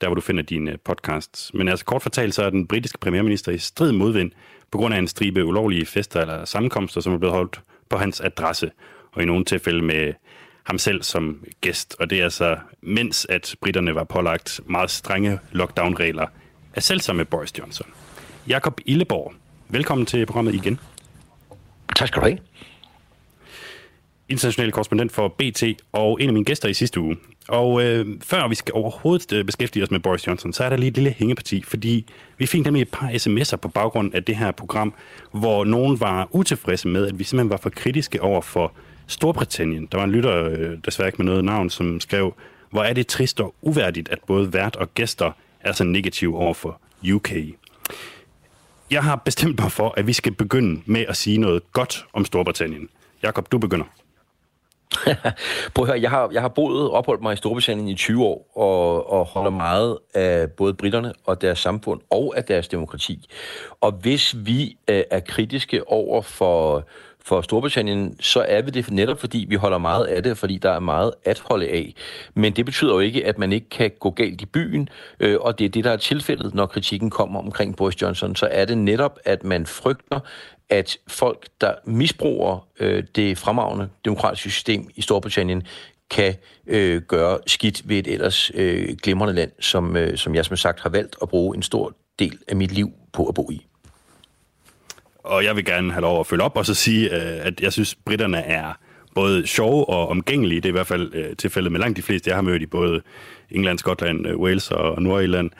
[0.00, 1.54] der hvor du finder dine podcasts.
[1.54, 4.30] Men altså kort fortalt, så er den britiske premierminister i strid modvind
[4.70, 8.20] på grund af en stribe ulovlige fester eller sammenkomster, som er blevet holdt på hans
[8.20, 8.70] adresse,
[9.12, 10.12] og i nogle tilfælde med
[10.66, 15.38] ham selv som gæst, og det er altså, mens at britterne var pålagt meget strenge
[15.52, 16.26] lockdown-regler
[16.74, 17.86] af selvsamme Boris Johnson.
[18.48, 19.32] Jakob Illeborg,
[19.68, 20.78] velkommen til programmet igen.
[21.96, 22.38] Tak skal du have.
[24.28, 25.62] International korrespondent for BT
[25.92, 27.16] og en af mine gæster i sidste uge.
[27.48, 30.76] Og øh, før vi skal overhovedet øh, beskæftige os med Boris Johnson, så er der
[30.76, 32.06] lige et lille hængeparti, fordi
[32.38, 34.94] vi fik nemlig et par sms'er på baggrund af det her program,
[35.32, 38.72] hvor nogen var utilfredse med, at vi simpelthen var for kritiske over for
[39.06, 39.88] Storbritannien.
[39.92, 42.34] Der var en lytter, øh, desværre ikke med noget navn, som skrev,
[42.70, 46.54] hvor er det trist og uværdigt, at både vært og gæster er så negative over
[46.54, 46.80] for
[47.14, 47.32] UK.
[48.90, 52.24] Jeg har bestemt mig for, at vi skal begynde med at sige noget godt om
[52.24, 52.88] Storbritannien.
[53.22, 53.84] Jakob, du begynder.
[55.74, 58.24] Prøv at høre, jeg har, jeg har boet og opholdt mig i Storbritannien i 20
[58.24, 63.28] år, og, og holder meget af både britterne og deres samfund og af deres demokrati.
[63.80, 66.86] Og hvis vi øh, er kritiske over for
[67.26, 70.70] for Storbritannien, så er vi det netop fordi, vi holder meget af det, fordi der
[70.70, 71.94] er meget at holde af.
[72.34, 74.88] Men det betyder jo ikke, at man ikke kan gå galt i byen,
[75.20, 78.36] øh, og det er det, der er tilfældet, når kritikken kommer omkring Boris Johnson.
[78.36, 80.20] Så er det netop, at man frygter,
[80.68, 85.62] at folk, der misbruger øh, det fremragende demokratiske system i Storbritannien,
[86.10, 86.34] kan
[86.66, 90.80] øh, gøre skidt ved et ellers øh, glimrende land, som, øh, som jeg som sagt
[90.80, 93.66] har valgt at bruge en stor del af mit liv på at bo i
[95.26, 97.72] og jeg vil gerne have lov at følge op og så sige, øh, at jeg
[97.72, 98.72] synes, britterne er
[99.14, 100.60] både sjove og omgængelige.
[100.60, 102.66] Det er i hvert fald øh, tilfældet med langt de fleste, jeg har mødt i
[102.66, 103.02] både
[103.50, 105.50] England, Skotland, øh, Wales og Nordirland.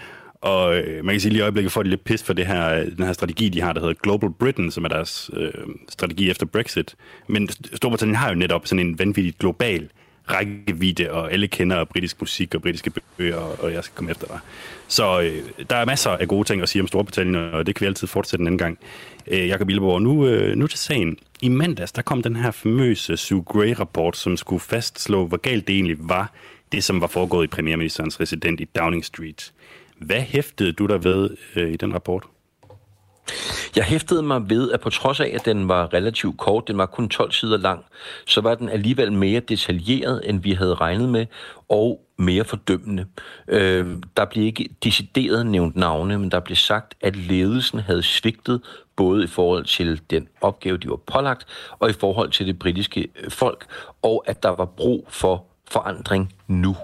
[0.40, 2.74] Og øh, man kan sige lige i øjeblikket får de lidt pis for det her,
[2.74, 5.52] øh, den her strategi, de har, der hedder Global Britain, som er deres øh,
[5.88, 6.94] strategi efter Brexit.
[7.26, 9.88] Men Storbritannien har jo netop sådan en vanvittigt global
[10.30, 14.38] rækkevidde, og alle kender britisk musik og britiske bøger, og jeg skal komme efter dig.
[14.88, 17.84] Så øh, der er masser af gode ting at sige om Storbritannien, og det kan
[17.84, 18.78] vi altid fortsætte en anden gang.
[19.26, 21.18] Øh, Jakob Illeborg, nu, øh, nu til sagen.
[21.42, 25.74] I mandags, der kom den her famøse Sue Gray-rapport, som skulle fastslå, hvor galt det
[25.74, 26.32] egentlig var,
[26.72, 29.52] det som var foregået i premierministerens resident i Downing Street.
[29.98, 32.22] Hvad hæftede du der ved øh, i den rapport?
[33.76, 36.86] Jeg hæftede mig ved, at på trods af, at den var relativt kort, den var
[36.86, 37.84] kun 12 sider lang,
[38.26, 41.26] så var den alligevel mere detaljeret, end vi havde regnet med,
[41.68, 43.06] og mere fordømmende.
[43.48, 48.60] Øh, der blev ikke decideret nævnt navne, men der blev sagt, at ledelsen havde svigtet
[48.96, 51.46] både i forhold til den opgave, de var pålagt,
[51.78, 53.66] og i forhold til det britiske øh, folk,
[54.02, 56.76] og at der var brug for forandring nu.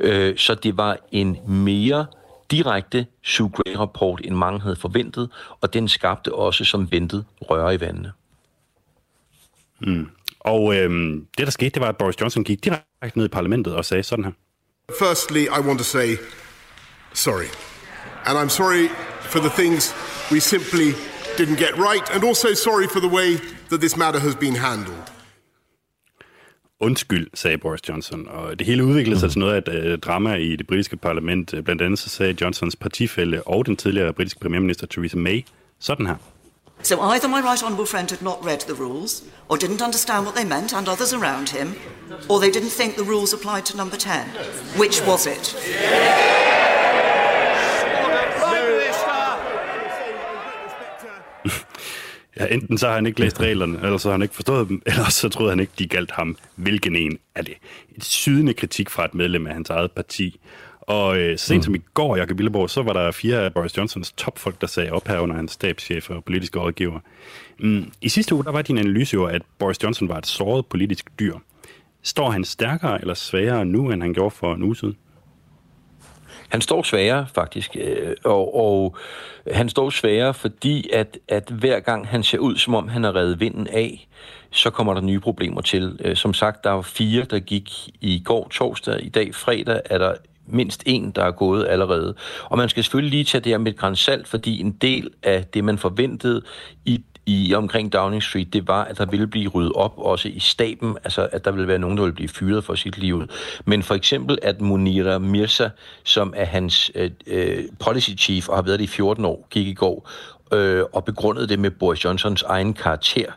[0.00, 2.06] Øh, så det var en mere
[2.50, 5.30] direkte Sue Gray-rapport, end mange havde forventet,
[5.60, 8.12] og den skabte også som ventet røre i vandene.
[9.80, 10.10] Mm.
[10.40, 13.74] Og øhm, det, der skete, det var, at Boris Johnson gik direkte ned i parlamentet
[13.74, 14.32] og sagde sådan her.
[14.98, 16.16] Firstly, I want to say
[17.12, 17.50] sorry.
[18.26, 18.88] And I'm sorry
[19.20, 19.94] for the things
[20.32, 20.92] we simply
[21.38, 23.36] didn't get right, and also sorry for the way
[23.70, 25.19] that this matter has been handled.
[26.80, 29.30] Undskyld, sagde Boris Johnson, og det hele udviklede sig mm.
[29.30, 31.54] til noget af et uh, drama i det britiske parlament.
[31.64, 35.44] Blandt andet så sagde Johnsons partifælle og den tidligere britiske premierminister Theresa May
[35.78, 36.16] sådan her.
[36.82, 40.34] So either my right honourable friend had not read the rules, or didn't understand what
[40.34, 41.68] they meant and others around him,
[42.28, 44.26] or they didn't think the rules applied to number 10.
[44.78, 46.59] Which was it?
[52.40, 54.82] Ja, enten så har han ikke læst reglerne, eller så har han ikke forstået dem,
[54.86, 56.36] eller så troede han ikke, de galt ham.
[56.56, 57.54] Hvilken en er det?
[57.96, 60.40] Et sydende kritik fra et medlem af hans eget parti.
[60.80, 61.62] Og øh, sent mm.
[61.62, 64.92] som i går, Jakob Billeborg, så var der fire af Boris Johnsons topfolk, der sagde
[64.92, 67.00] op her under hans stabschef og politiske rådgiver.
[67.58, 70.66] Mm, I sidste uge, der var din analyse jo, at Boris Johnson var et såret
[70.66, 71.34] politisk dyr.
[72.02, 74.96] Står han stærkere eller svagere nu, end han gjorde for en uge siden?
[76.50, 77.76] Han står sværere, faktisk.
[77.80, 78.96] Øh, og, og
[79.50, 83.14] han står sværere, fordi at, at hver gang han ser ud, som om han har
[83.14, 84.08] reddet vinden af,
[84.50, 86.00] så kommer der nye problemer til.
[86.04, 87.70] Øh, som sagt, der var fire, der gik
[88.00, 89.04] i går torsdag.
[89.04, 90.14] I dag fredag er der
[90.46, 92.14] mindst en, der er gået allerede.
[92.44, 95.44] Og man skal selvfølgelig lige tage det her med et grænsalt, fordi en del af
[95.44, 96.42] det, man forventede
[96.84, 100.38] i i omkring Downing Street, det var, at der ville blive ryddet op også i
[100.38, 103.22] staben, altså at der ville være nogen, der ville blive fyret for sit liv.
[103.64, 105.68] Men for eksempel, at Munira Mirza,
[106.04, 109.66] som er hans øh, øh policy chief og har været det i 14 år, gik
[109.66, 110.08] i går
[110.52, 113.32] øh, og begrundede det med Boris Johnsons egen karakter.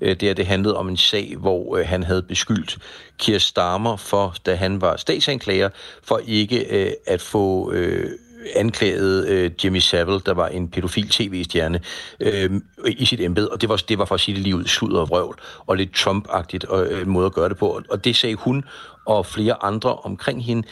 [0.00, 2.78] Øh, det, det handlede om en sag, hvor øh, han havde beskyldt
[3.18, 5.68] Keir Starmer for, da han var statsanklager,
[6.02, 7.72] for ikke øh, at få...
[7.72, 8.10] Øh,
[8.54, 11.80] anklagede øh, Jimmy Savile, der var en pædofil tv-stjerne,
[12.20, 12.50] øh,
[12.86, 15.00] i sit embede, og det var, det var for at sige det lige ud, sludder
[15.00, 17.80] og vrøvl, og lidt Trump-agtigt øh, måde at gøre det på.
[17.90, 18.64] Og det sagde hun
[19.06, 20.68] og flere andre omkring hende,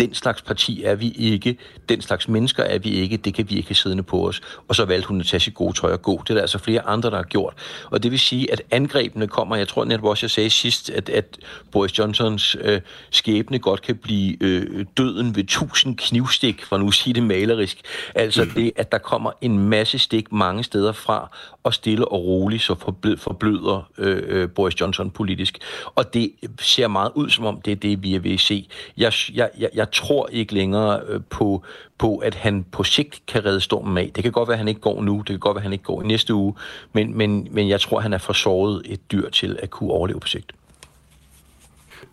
[0.00, 1.56] den slags parti er vi ikke,
[1.88, 4.40] den slags mennesker er vi ikke, det kan vi ikke siddende på os.
[4.68, 6.22] Og så valgte hun at tage sit gode tøj og gå.
[6.22, 7.54] Det er der altså flere andre, der har gjort.
[7.90, 11.08] Og det vil sige, at angrebene kommer, jeg tror netop også, jeg sagde sidst, at,
[11.08, 11.38] at
[11.72, 12.80] Boris Johnsons øh,
[13.10, 17.80] skæbne godt kan blive øh, døden ved tusind knivstik, for nu at sige det malerisk.
[18.14, 18.50] Altså mm.
[18.50, 21.30] det, at der kommer en masse stik mange steder fra,
[21.64, 22.74] og stille og roligt så
[23.18, 25.58] forbløder øh, øh, Boris Johnson politisk.
[25.94, 28.68] Og det ser meget ud, som om det er det, vi er ved at se.
[28.96, 31.62] Jeg, jeg, jeg, jeg tror ikke længere øh, på,
[31.98, 34.10] på, at han på sigt kan redde stormen af.
[34.14, 35.72] Det kan godt være, at han ikke går nu, det kan godt være, at han
[35.72, 36.54] ikke går i næste uge,
[36.92, 40.20] men, men, men jeg tror, han er for såret et dyr til at kunne overleve
[40.20, 40.52] på sigt.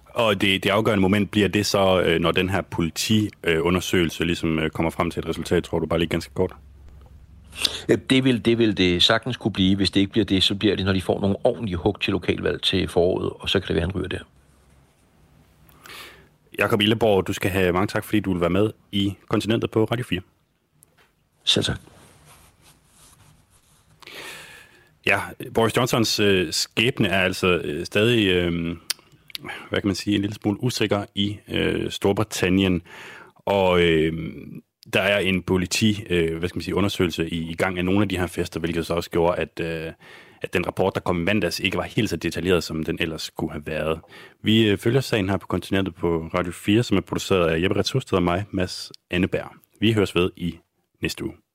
[0.08, 4.70] Og det, det afgørende moment bliver det så, øh, når den her politiundersøgelse ligesom øh,
[4.70, 6.54] kommer frem til et resultat, tror du bare lige ganske kort?
[8.10, 9.76] Det vil, det vil det sagtens kunne blive.
[9.76, 12.12] Hvis det ikke bliver det, så bliver det, når de får nogle ordentlige hug til
[12.12, 14.20] lokalvalg til foråret, og så kan det være, han ryger der.
[16.58, 19.84] Jakob Illeborg, du skal have mange tak, fordi du vil være med i Kontinentet på
[19.84, 20.22] Radio 4.
[21.44, 21.80] Selv tak.
[25.06, 25.20] Ja,
[25.54, 28.78] Boris Johnsons øh, skæbne er altså øh, stadig, øh,
[29.70, 32.82] hvad kan man sige, en lille smule usikker i øh, Storbritannien.
[33.36, 34.14] Og øh,
[34.94, 38.02] der er en politi, øh, hvad skal man sige, undersøgelse i, i gang af nogle
[38.02, 39.94] af de her fester, hvilket så også gjorde, at, øh,
[40.42, 43.52] at den rapport, der kom mandags, ikke var helt så detaljeret, som den ellers kunne
[43.52, 44.00] have været.
[44.42, 47.78] Vi øh, følger sagen her på kontinentet på Radio 4, som er produceret af Jeppe
[47.78, 49.52] Retshusted og mig, Mads Anneberg.
[49.80, 50.60] Vi høres ved i
[51.02, 51.47] næste uge.